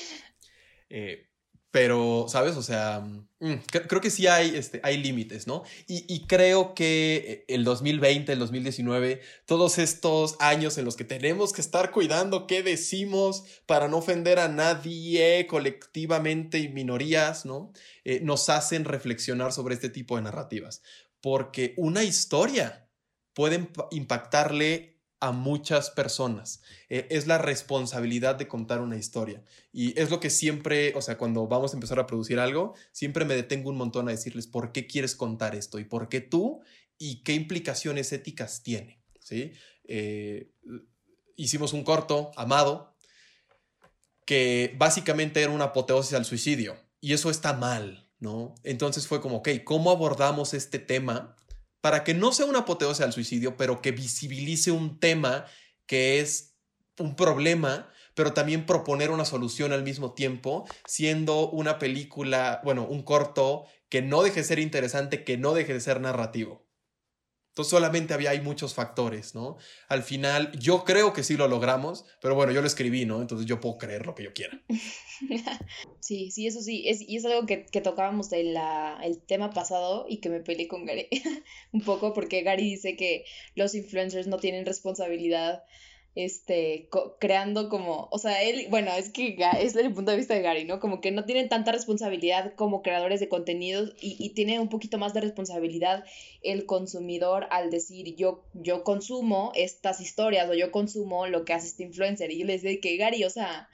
[0.94, 1.31] Eh,
[1.72, 2.56] pero, ¿sabes?
[2.56, 5.64] O sea, mm, creo que sí hay, este, hay límites, ¿no?
[5.88, 11.62] Y, creo que el 2020, el 2019, todos estos años en los que tenemos que
[11.62, 17.72] estar cuidando qué decimos para no ofender a nadie colectivamente y minorías, ¿no?
[18.04, 20.82] Eh, nos hacen reflexionar sobre este tipo de narrativas.
[21.22, 22.86] Porque una historia
[23.32, 24.91] puede impactarle
[25.22, 26.62] a muchas personas.
[26.88, 29.44] Eh, es la responsabilidad de contar una historia.
[29.72, 33.24] Y es lo que siempre, o sea, cuando vamos a empezar a producir algo, siempre
[33.24, 36.60] me detengo un montón a decirles por qué quieres contar esto y por qué tú
[36.98, 39.00] y qué implicaciones éticas tiene.
[39.20, 39.52] ¿sí?
[39.84, 40.50] Eh,
[41.36, 42.96] hicimos un corto, Amado,
[44.24, 46.76] que básicamente era una apoteosis al suicidio.
[47.00, 48.56] Y eso está mal, ¿no?
[48.64, 51.36] Entonces fue como, ok, ¿cómo abordamos este tema
[51.82, 55.44] para que no sea una apoteosis al suicidio, pero que visibilice un tema
[55.84, 56.54] que es
[56.98, 63.02] un problema, pero también proponer una solución al mismo tiempo, siendo una película, bueno, un
[63.02, 66.64] corto que no deje de ser interesante, que no deje de ser narrativo.
[67.53, 69.59] Entonces solamente había, muchos factores, ¿no?
[69.88, 73.20] Al final, yo creo que sí lo logramos, pero bueno, yo lo escribí, ¿no?
[73.20, 74.62] Entonces yo puedo creer lo que yo quiera.
[76.00, 78.57] Sí, sí, eso sí, es, y es algo que, que tocábamos del
[79.05, 81.09] el tema pasado y que me peleé con Gary
[81.72, 83.24] un poco porque Gary dice que
[83.55, 85.62] los influencers no tienen responsabilidad
[86.14, 86.88] este,
[87.18, 90.64] creando como, o sea, él, bueno, es que es el punto de vista de Gary,
[90.64, 90.78] ¿no?
[90.78, 94.98] Como que no tienen tanta responsabilidad como creadores de contenidos y, y tiene un poquito
[94.98, 96.04] más de responsabilidad
[96.42, 101.68] el consumidor al decir yo, yo consumo estas historias o yo consumo lo que hace
[101.68, 102.30] este influencer.
[102.30, 103.70] Y yo les digo que Gary, o sea,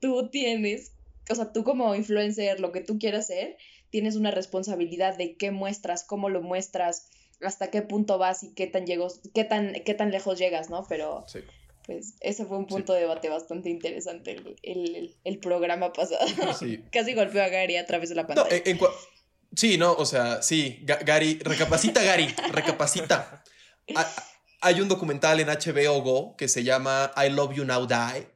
[0.00, 0.92] tú tienes,
[1.30, 3.56] o sea, tú como influencer, lo que tú quieras hacer,
[3.88, 7.08] tienes una responsabilidad de qué muestras, cómo lo muestras,
[7.46, 10.86] hasta qué punto vas y qué tan, llegos, qué tan, qué tan lejos llegas, ¿no?
[10.88, 11.24] Pero
[11.86, 16.24] pues ese fue un punto de debate bastante interesante el, programa pasado.
[16.92, 18.62] Casi golpeó a Gary a través de la pantalla.
[19.54, 23.44] sí, no, o sea, sí, Gary, recapacita Gary, recapacita.
[24.60, 28.26] hay un documental en HBO Go que se llama I Love You Now Die,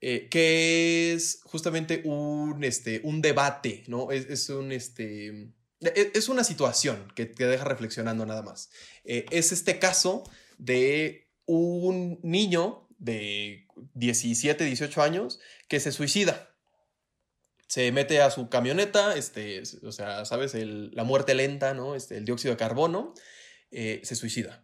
[0.00, 4.10] eh, que es justamente un, este, un debate, ¿no?
[4.10, 5.52] Es, un, este,
[6.14, 8.70] es una situación que te deja reflexionando nada más.
[9.04, 10.24] Eh, es este caso
[10.58, 16.54] de un niño de 17, 18 años que se suicida.
[17.66, 20.54] Se mete a su camioneta, este, o sea, ¿sabes?
[20.54, 21.94] la muerte lenta, ¿no?
[21.94, 23.14] Este, el dióxido de carbono,
[23.70, 24.62] eh, se suicida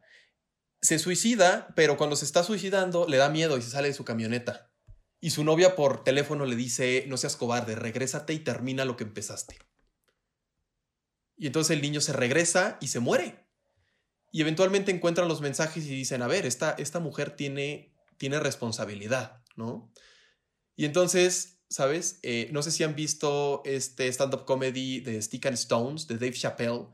[0.81, 4.05] se suicida, pero cuando se está suicidando le da miedo y se sale de su
[4.05, 4.71] camioneta.
[5.21, 9.05] Y su novia por teléfono le dice, no seas cobarde, regrésate y termina lo que
[9.05, 9.59] empezaste.
[11.39, 13.47] Y entonces el niño se regresa y se muere.
[14.33, 19.43] Y eventualmente encuentran los mensajes y dicen, a ver, esta, esta mujer tiene, tiene responsabilidad,
[19.57, 19.93] ¿no?
[20.77, 22.19] Y entonces, ¿sabes?
[22.23, 26.33] Eh, no sé si han visto este stand-up comedy de Stick and Stones, de Dave
[26.33, 26.89] Chappelle,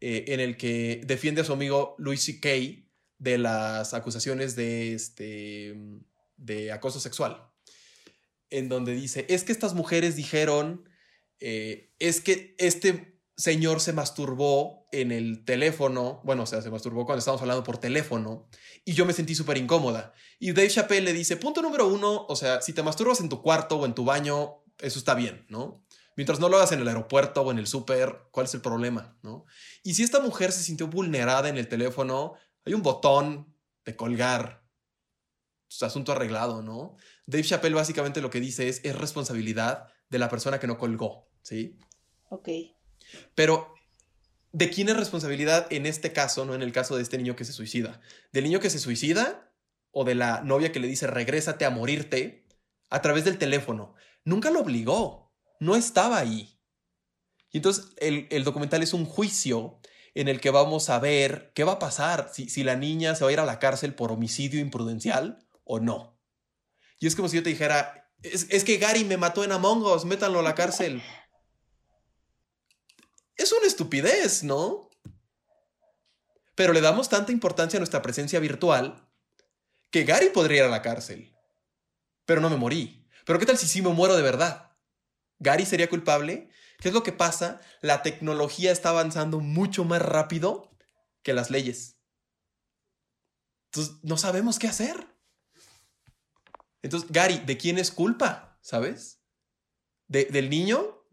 [0.00, 2.82] eh, en el que defiende a su amigo Louis C.K.,
[3.22, 5.76] de las acusaciones de, este,
[6.36, 7.48] de acoso sexual,
[8.50, 10.88] en donde dice, es que estas mujeres dijeron,
[11.38, 17.06] eh, es que este señor se masturbó en el teléfono, bueno, o sea, se masturbó
[17.06, 18.48] cuando estábamos hablando por teléfono,
[18.84, 20.12] y yo me sentí súper incómoda.
[20.38, 23.42] Y Dave Chappelle le dice, punto número uno, o sea, si te masturbas en tu
[23.42, 25.84] cuarto o en tu baño, eso está bien, ¿no?
[26.16, 29.16] Mientras no lo hagas en el aeropuerto o en el súper, ¿cuál es el problema?
[29.22, 29.46] ¿no?
[29.82, 32.34] Y si esta mujer se sintió vulnerada en el teléfono,
[32.66, 33.54] hay un botón
[33.84, 34.62] de colgar.
[35.70, 36.96] Es asunto arreglado, ¿no?
[37.26, 41.30] Dave Chappelle básicamente lo que dice es, es responsabilidad de la persona que no colgó,
[41.40, 41.78] ¿sí?
[42.28, 42.48] Ok.
[43.34, 43.74] Pero,
[44.52, 47.44] ¿de quién es responsabilidad en este caso, no en el caso de este niño que
[47.44, 48.00] se suicida?
[48.32, 49.52] ¿Del niño que se suicida
[49.90, 52.46] o de la novia que le dice regrésate a morirte
[52.90, 53.94] a través del teléfono?
[54.24, 56.58] Nunca lo obligó, no estaba ahí.
[57.50, 59.80] Y entonces el, el documental es un juicio
[60.14, 63.24] en el que vamos a ver qué va a pasar, si, si la niña se
[63.24, 66.18] va a ir a la cárcel por homicidio imprudencial o no.
[66.98, 70.04] Y es como si yo te dijera, es, que Gary me mató en Among Us,
[70.04, 71.02] métanlo a la cárcel.
[73.36, 74.90] Es una estupidez, ¿no?
[76.54, 79.08] Pero le damos tanta importancia a nuestra presencia virtual
[79.90, 81.34] que Gary podría ir a la cárcel.
[82.24, 83.08] Pero no me morí.
[83.24, 84.72] Pero ¿qué tal si sí me muero de verdad?
[85.38, 86.50] ¿Gary sería culpable?
[86.78, 87.60] ¿Qué es lo que pasa?
[87.80, 90.70] La tecnología está avanzando mucho más rápido
[91.22, 91.96] que las leyes.
[93.66, 95.06] Entonces, no sabemos qué hacer.
[96.82, 98.58] Entonces, Gary, ¿de quién es culpa?
[98.60, 99.20] ¿Sabes?
[100.08, 101.06] ¿Del niño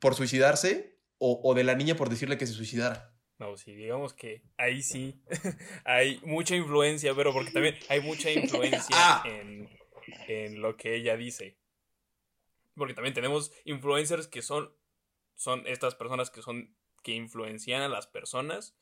[0.00, 3.14] por suicidarse o, de la niña por decirle que se suicidara?
[3.38, 5.22] No, sí, digamos que ahí sí
[5.84, 9.22] hay mucha influencia, pero porque también hay mucha influencia ah.
[9.26, 9.68] en,
[10.28, 11.58] en lo que ella dice.
[12.74, 14.72] Porque también tenemos influencers que son
[15.36, 18.76] son estas personas que son que influencian a las personas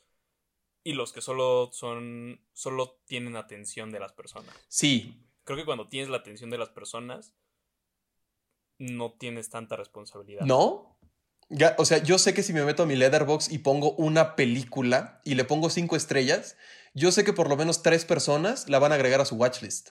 [0.85, 4.55] y los que solo son solo tienen atención de las personas.
[4.69, 5.27] Sí.
[5.45, 7.35] Creo que cuando tienes la atención de las personas
[8.79, 10.45] no tienes tanta responsabilidad.
[10.45, 10.92] ¿No?
[11.77, 15.21] O sea, yo sé que si me meto a mi letterbox y pongo una película
[15.25, 16.57] y le pongo cinco estrellas,
[16.95, 19.91] yo sé que por lo menos tres personas la van a agregar a su watchlist.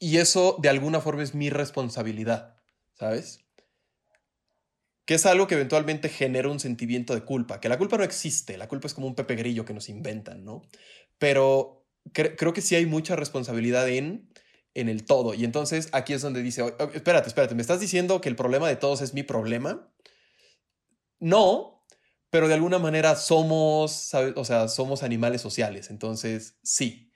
[0.00, 2.56] Y eso de alguna forma es mi responsabilidad,
[2.98, 3.40] ¿sabes?
[5.08, 8.58] que es algo que eventualmente genera un sentimiento de culpa, que la culpa no existe,
[8.58, 10.60] la culpa es como un pepe grillo que nos inventan, ¿no?
[11.16, 14.28] Pero creo que sí hay mucha responsabilidad en,
[14.74, 18.28] en el todo, y entonces aquí es donde dice, espérate, espérate, ¿me estás diciendo que
[18.28, 19.88] el problema de todos es mi problema?
[21.20, 21.84] No,
[22.30, 27.12] pero de alguna manera somos, o sea, somos animales sociales, entonces sí.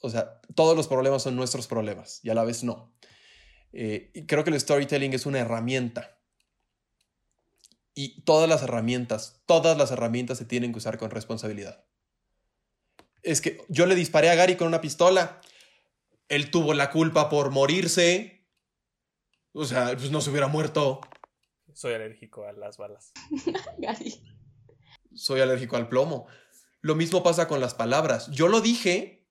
[0.00, 2.94] O sea, todos los problemas son nuestros problemas y a la vez no.
[3.72, 6.18] Eh, creo que el storytelling es una herramienta
[7.94, 11.84] y todas las herramientas, todas las herramientas se tienen que usar con responsabilidad.
[13.22, 15.40] Es que yo le disparé a Gary con una pistola.
[16.28, 18.46] Él tuvo la culpa por morirse.
[19.52, 21.00] O sea, pues no se hubiera muerto.
[21.74, 23.12] Soy alérgico a las balas.
[23.78, 24.22] Gary.
[25.14, 26.26] Soy alérgico al plomo.
[26.80, 28.30] Lo mismo pasa con las palabras.
[28.30, 29.28] Yo lo dije,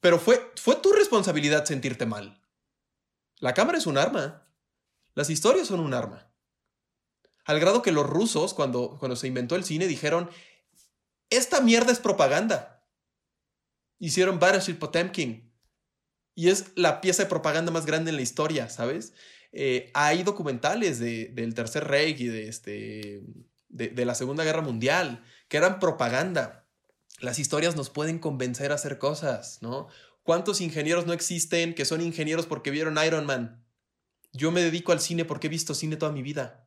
[0.00, 2.42] pero fue, fue tu responsabilidad sentirte mal.
[3.38, 4.46] La cámara es un arma.
[5.14, 6.30] Las historias son un arma.
[7.44, 10.30] Al grado que los rusos, cuando, cuando se inventó el cine, dijeron,
[11.30, 12.84] esta mierda es propaganda.
[13.98, 15.54] Hicieron Battleship Potemkin.
[16.34, 19.14] Y es la pieza de propaganda más grande en la historia, ¿sabes?
[19.58, 23.22] Eh, hay documentales del Tercer Reich y de, este,
[23.70, 26.68] de, de la Segunda Guerra Mundial que eran propaganda.
[27.20, 29.88] Las historias nos pueden convencer a hacer cosas, ¿no?
[30.22, 33.64] ¿Cuántos ingenieros no existen que son ingenieros porque vieron Iron Man?
[34.34, 36.66] Yo me dedico al cine porque he visto cine toda mi vida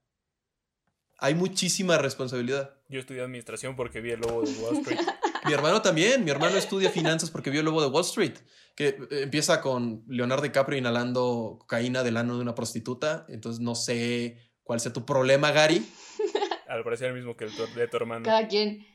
[1.20, 2.76] hay muchísima responsabilidad.
[2.88, 5.00] Yo estudié administración porque vi el lobo de Wall Street.
[5.46, 6.24] Mi hermano también.
[6.24, 8.38] Mi hermano estudia finanzas porque vio el lobo de Wall Street.
[8.80, 13.26] Que eh, empieza con Leonardo DiCaprio inhalando cocaína del ano de una prostituta.
[13.28, 15.86] Entonces no sé cuál sea tu problema, Gary.
[16.70, 18.24] Al parecer el mismo que el de tu hermano.
[18.24, 18.88] Cada quien.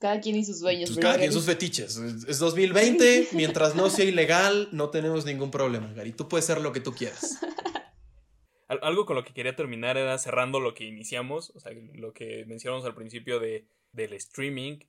[0.00, 0.90] Cada quien y sus sueños.
[0.90, 1.96] Pues cada quien sus fetiches.
[1.96, 3.28] Es 2020.
[3.34, 6.10] mientras no sea ilegal, no tenemos ningún problema, Gary.
[6.10, 7.38] Tú puedes ser lo que tú quieras.
[8.66, 12.44] Algo con lo que quería terminar era cerrando lo que iniciamos, o sea, lo que
[12.46, 14.80] mencionamos al principio de, del streaming.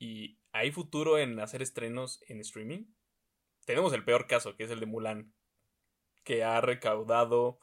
[0.00, 2.86] ¿Y hay futuro en hacer estrenos en streaming?
[3.64, 5.32] Tenemos el peor caso, que es el de Mulan,
[6.24, 7.60] que ha recaudado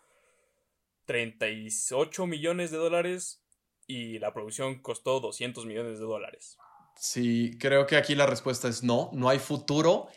[1.06, 3.44] 38 millones de dólares
[3.88, 6.58] y la producción costó 200 millones de dólares.
[6.98, 10.08] Sí, creo que aquí la respuesta es no, no hay futuro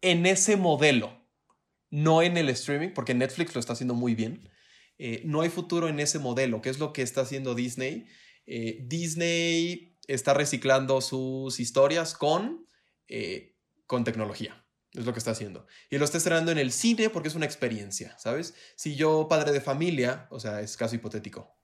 [0.00, 1.26] en ese modelo,
[1.90, 4.50] no en el streaming, porque Netflix lo está haciendo muy bien.
[4.98, 8.06] Eh, no hay futuro en ese modelo, que es lo que está haciendo Disney.
[8.46, 12.66] Eh, Disney está reciclando sus historias con,
[13.08, 13.56] eh,
[13.86, 14.65] con tecnología.
[14.96, 15.66] Es lo que está haciendo.
[15.90, 18.54] Y lo está estrenando en el cine porque es una experiencia, ¿sabes?
[18.76, 21.58] Si yo, padre de familia, o sea, es caso hipotético.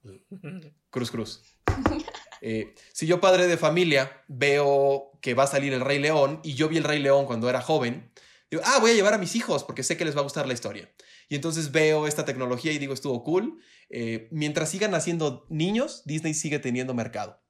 [0.89, 1.41] Cruz, cruz.
[2.45, 6.55] Eh, si yo, padre de familia, veo que va a salir el Rey León y
[6.55, 8.11] yo vi el Rey León cuando era joven,
[8.51, 10.45] digo, ah, voy a llevar a mis hijos porque sé que les va a gustar
[10.45, 10.91] la historia.
[11.29, 13.61] Y entonces veo esta tecnología y digo, estuvo cool.
[13.89, 17.41] Eh, mientras sigan naciendo niños, Disney sigue teniendo mercado.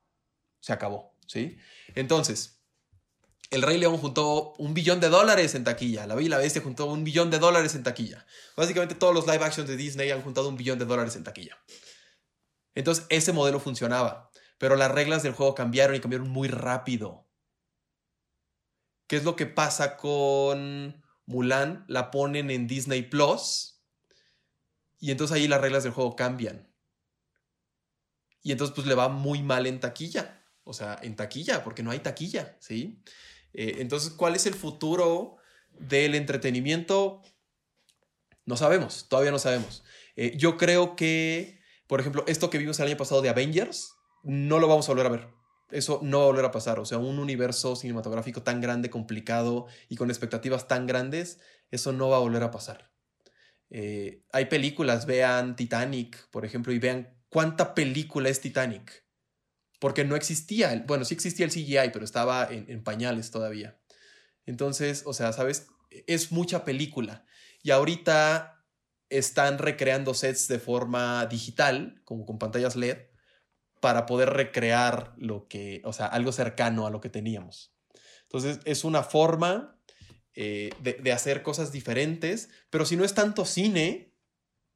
[0.60, 1.58] Se acabó, ¿sí?
[1.96, 2.62] Entonces,
[3.54, 6.08] el Rey León juntó un billón de dólares en taquilla.
[6.08, 8.26] La Bella y la Bestia juntó un billón de dólares en taquilla.
[8.58, 11.58] Básicamente todos los live actions de Disney han juntado un billón de dólares en taquilla.
[12.74, 14.32] Entonces ese modelo funcionaba.
[14.58, 17.28] Pero las reglas del juego cambiaron y cambiaron muy rápido.
[19.08, 21.86] ¿Qué es lo que pasa con Mulan?
[21.88, 23.82] La ponen en Disney Plus.
[24.99, 26.74] Y entonces ahí las reglas del juego cambian.
[28.41, 30.43] Y entonces pues le va muy mal en taquilla.
[30.64, 33.04] O sea, en taquilla, porque no hay taquilla, ¿sí?
[33.54, 35.38] Eh, entonces, ¿cuál es el futuro
[35.72, 37.22] del entretenimiento?
[38.45, 39.84] No sabemos, todavía no sabemos.
[40.16, 43.93] Eh, yo creo que, por ejemplo, esto que vimos el año pasado de Avengers,
[44.24, 45.28] no lo vamos a volver a ver.
[45.72, 46.80] Eso no va a volver a pasar.
[46.80, 51.39] O sea, un universo cinematográfico tan grande, complicado y con expectativas tan grandes,
[51.72, 52.91] eso no va a volver a pasar.
[53.70, 59.03] Eh, hay películas, vean Titanic, por ejemplo, y vean cuánta película es Titanic
[59.84, 63.78] porque no existía, bueno, sí existía el CGI, pero estaba en, pañales todavía.
[64.46, 65.68] Entonces, o sea, ¿sabes?
[66.08, 67.26] Es mucha película.
[67.64, 68.66] Y ahorita
[69.10, 72.98] están recreando sets de forma digital, como con pantallas LED,
[73.82, 77.76] para poder recrear lo que, o sea, algo cercano a lo que teníamos.
[78.22, 79.82] Entonces, es una forma
[80.34, 84.16] eh, de hacer cosas diferentes, pero si no es tanto cine,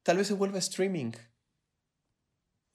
[0.02, 1.12] tal vez se vuelva streaming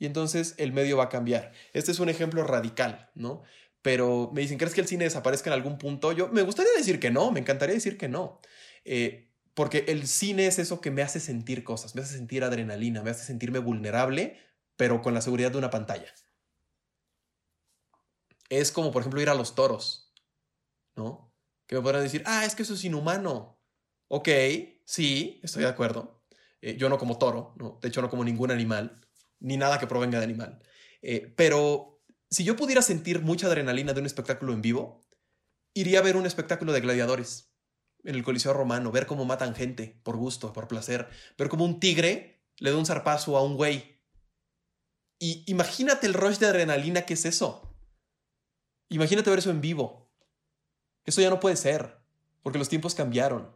[0.03, 1.53] y entonces el medio va a cambiar.
[1.71, 3.43] Este es un ejemplo radical, ¿no?
[3.81, 6.11] Pero me dicen, ¿crees que el cine desaparezca en algún punto?
[6.11, 8.41] Yo me gustaría decir que no, me encantaría decir que no.
[8.83, 13.01] Eh, porque el cine es eso que me hace sentir cosas, me hace sentir adrenalina,
[13.01, 14.37] me hace sentirme vulnerable,
[14.75, 16.13] pero con la seguridad de una pantalla.
[18.49, 20.13] Es como, por ejemplo, ir a los toros,
[20.97, 21.33] ¿no?
[21.65, 23.57] Que me podrán decir, ah, es que eso es inhumano.
[24.09, 24.27] Ok,
[24.83, 26.25] sí, estoy de acuerdo.
[26.59, 27.79] Eh, yo no como toro, ¿no?
[27.81, 28.99] De hecho, no como ningún animal
[29.43, 30.63] ni nada que provenga de animal.
[31.01, 35.05] Eh, pero si yo pudiera sentir mucha adrenalina de un espectáculo en vivo,
[35.75, 37.53] iría a ver un espectáculo de gladiadores
[38.03, 41.79] en el Coliseo Romano, ver cómo matan gente por gusto, por placer, ver cómo un
[41.79, 44.01] tigre le da un zarpazo a un güey.
[45.19, 47.77] Y imagínate el rush de adrenalina que es eso.
[48.89, 50.11] Imagínate ver eso en vivo.
[51.05, 51.97] Eso ya no puede ser,
[52.41, 53.55] porque los tiempos cambiaron.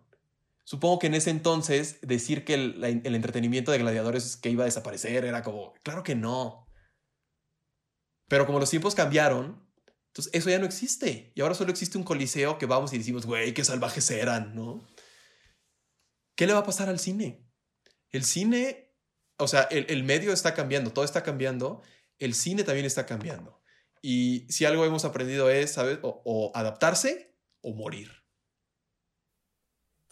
[0.67, 5.23] Supongo que en ese entonces decir que el, entretenimiento de gladiadores que iba a desaparecer
[5.23, 6.67] era como, claro que no.
[8.27, 9.65] Pero como los tiempos cambiaron,
[10.07, 11.31] entonces eso ya no existe.
[11.35, 14.85] Y ahora solo existe un coliseo que vamos y decimos, güey, qué salvajes eran, ¿no?
[16.35, 17.49] ¿Qué le va a pasar al cine?
[18.09, 18.93] El cine,
[19.37, 21.81] o sea, el, medio está cambiando, todo está cambiando,
[22.19, 23.63] el cine también está cambiando.
[24.01, 25.99] Y si algo hemos aprendido es, ¿sabes?
[26.01, 28.16] o adaptarse o morir.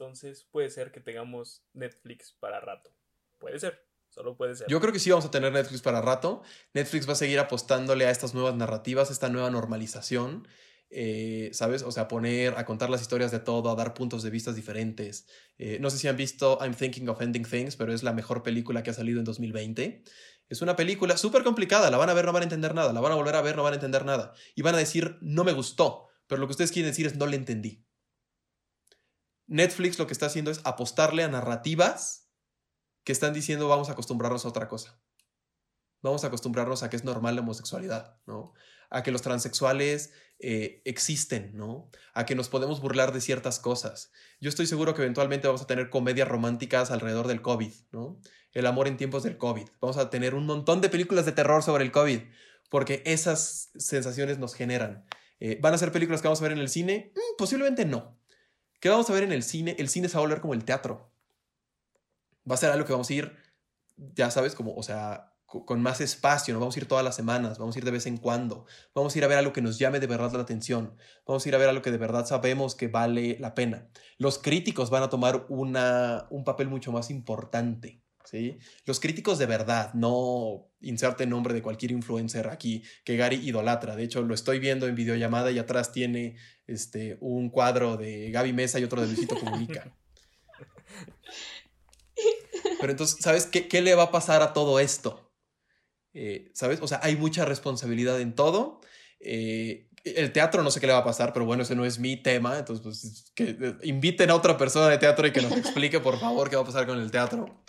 [0.05, 2.93] Entonces puede ser que tengamos Netflix para rato.
[3.39, 4.67] Puede ser, solo puede ser.
[4.67, 6.43] Yo creo que sí vamos a tener Netflix para rato.
[6.73, 10.47] Netflix va a seguir apostándole a estas nuevas narrativas, esta nueva normalización.
[10.91, 11.81] Eh, ¿Sabes?
[11.81, 15.27] O sea, poner, a contar las historias de todo, a dar puntos de vista diferentes.
[15.57, 18.43] Eh, no sé si han visto I'm Thinking of Ending Things, pero es la mejor
[18.43, 20.03] película que ha salido en 2020.
[20.49, 23.01] Es una película súper complicada, la van a ver, no van a entender nada, la
[23.01, 24.33] van a volver a ver, no van a entender nada.
[24.53, 27.25] Y van a decir, no me gustó, pero lo que ustedes quieren decir es, no
[27.25, 27.83] le entendí.
[29.47, 32.29] Netflix lo que está haciendo es apostarle a narrativas
[33.03, 34.99] que están diciendo vamos a acostumbrarnos a otra cosa.
[36.01, 38.53] Vamos a acostumbrarnos a que es normal la homosexualidad, ¿no?
[38.89, 41.89] a que los transexuales eh, existen, ¿no?
[42.13, 44.11] A que nos podemos burlar de ciertas cosas.
[44.39, 48.19] Yo estoy seguro que eventualmente vamos a tener comedias románticas alrededor del COVID, ¿no?
[48.51, 49.67] El amor en tiempos del COVID.
[49.81, 52.21] Vamos a tener un montón de películas de terror sobre el COVID,
[52.69, 55.05] porque esas sensaciones nos generan.
[55.39, 57.11] Eh, ¿Van a ser películas que vamos a ver en el cine?
[57.15, 58.17] Mm, posiblemente no.
[58.85, 59.75] ¿Qué vamos a ver en el cine?
[59.79, 61.11] El cine se va a volver como el teatro.
[62.47, 63.35] Va a ser algo que vamos a ir,
[63.97, 67.57] ya sabes, como, o sea, con más espacio, no vamos a ir todas las semanas,
[67.57, 69.79] vamos a ir de vez en cuando, vamos a ir a ver algo que nos
[69.79, 72.75] llame de verdad la atención, vamos a ir a ver algo que de verdad sabemos
[72.75, 73.89] que vale la pena.
[74.19, 78.04] Los críticos van a tomar una, un papel mucho más importante.
[78.25, 78.57] ¿Sí?
[78.85, 83.95] Los críticos de verdad, no inserte nombre de cualquier influencer aquí que Gary idolatra.
[83.95, 86.35] De hecho, lo estoy viendo en videollamada y atrás tiene
[86.67, 89.95] este, un cuadro de Gaby Mesa y otro de Luisito Comunica.
[92.79, 95.31] Pero entonces, ¿sabes qué, qué le va a pasar a todo esto?
[96.13, 96.79] Eh, ¿Sabes?
[96.81, 98.79] O sea, hay mucha responsabilidad en todo.
[99.19, 101.99] Eh, el teatro no sé qué le va a pasar, pero bueno, ese no es
[101.99, 102.57] mi tema.
[102.57, 106.17] Entonces, pues, que eh, inviten a otra persona de teatro y que nos explique, por
[106.19, 107.63] favor, qué va a pasar con el teatro.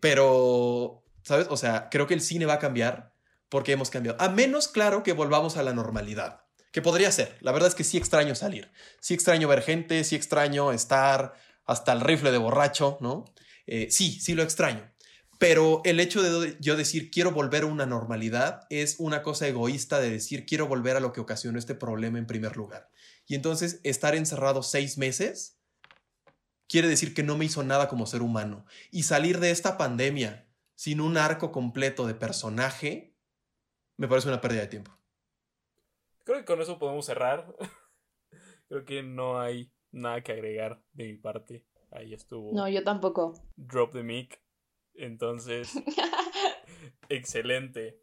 [0.00, 1.46] Pero, ¿sabes?
[1.50, 3.12] O sea, creo que el cine va a cambiar
[3.48, 4.20] porque hemos cambiado.
[4.20, 6.42] A menos, claro, que volvamos a la normalidad.
[6.72, 7.36] Que podría ser.
[7.40, 8.70] La verdad es que sí extraño salir.
[9.00, 13.24] Sí extraño ver gente, sí extraño estar hasta el rifle de borracho, ¿no?
[13.66, 14.88] sí, sí lo extraño.
[15.38, 20.00] Pero el hecho de yo decir quiero volver a una normalidad es una cosa egoísta
[20.00, 22.88] de decir quiero volver a lo que ocasionó este problema en primer lugar.
[23.26, 25.55] Y entonces estar encerrado seis meses
[26.68, 28.64] quiere decir que no me hizo nada como ser humano.
[28.90, 33.16] Y salir de esta pandemia sin un arco completo de personaje
[33.96, 34.96] me parece una pérdida de tiempo.
[36.24, 37.54] Creo que con eso podemos cerrar.
[38.68, 41.64] Creo que no hay nada que agregar de mi parte.
[41.90, 42.52] Ahí estuvo.
[42.52, 43.32] No, yo tampoco.
[43.56, 44.40] Drop the mic.
[44.94, 45.72] Entonces,
[47.08, 48.00] excelente.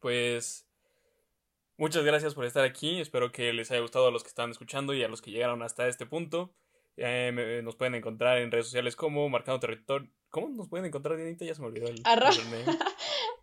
[0.00, 0.66] Pues
[1.76, 3.00] muchas gracias por estar aquí.
[3.00, 5.62] Espero que les haya gustado a los que están escuchando y a los que llegaron
[5.62, 6.54] hasta este punto.
[6.96, 10.10] Eh, nos pueden encontrar en redes sociales como Marcando Territorio.
[10.30, 11.44] ¿Cómo nos pueden encontrar, Dianita?
[11.44, 12.02] Ya se me olvidó el,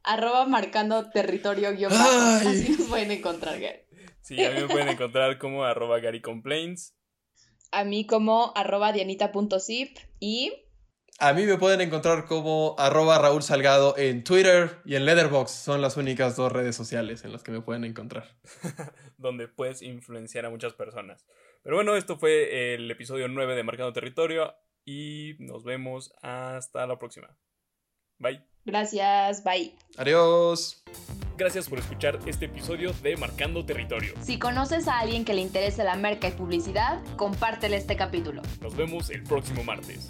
[0.04, 3.80] Arroba Marcando Territorio guion Así nos pueden encontrar, Gary.
[4.22, 6.96] Sí, a mí me pueden encontrar como arroba Gary Complaints.
[7.72, 10.52] A mí como arroba dianita.zip y
[11.22, 15.54] a mí me pueden encontrar como arroba Raúl Salgado en Twitter y en Letterboxd.
[15.54, 18.36] Son las únicas dos redes sociales en las que me pueden encontrar.
[19.18, 21.28] Donde puedes influenciar a muchas personas.
[21.64, 26.98] Pero bueno, esto fue el episodio 9 de Marcando Territorio y nos vemos hasta la
[26.98, 27.38] próxima.
[28.18, 28.44] Bye.
[28.66, 29.76] Gracias, bye.
[29.98, 30.84] Adiós.
[31.38, 34.14] Gracias por escuchar este episodio de Marcando Territorio.
[34.22, 38.42] Si conoces a alguien que le interese la merca y publicidad, compártele este capítulo.
[38.62, 40.10] Nos vemos el próximo martes.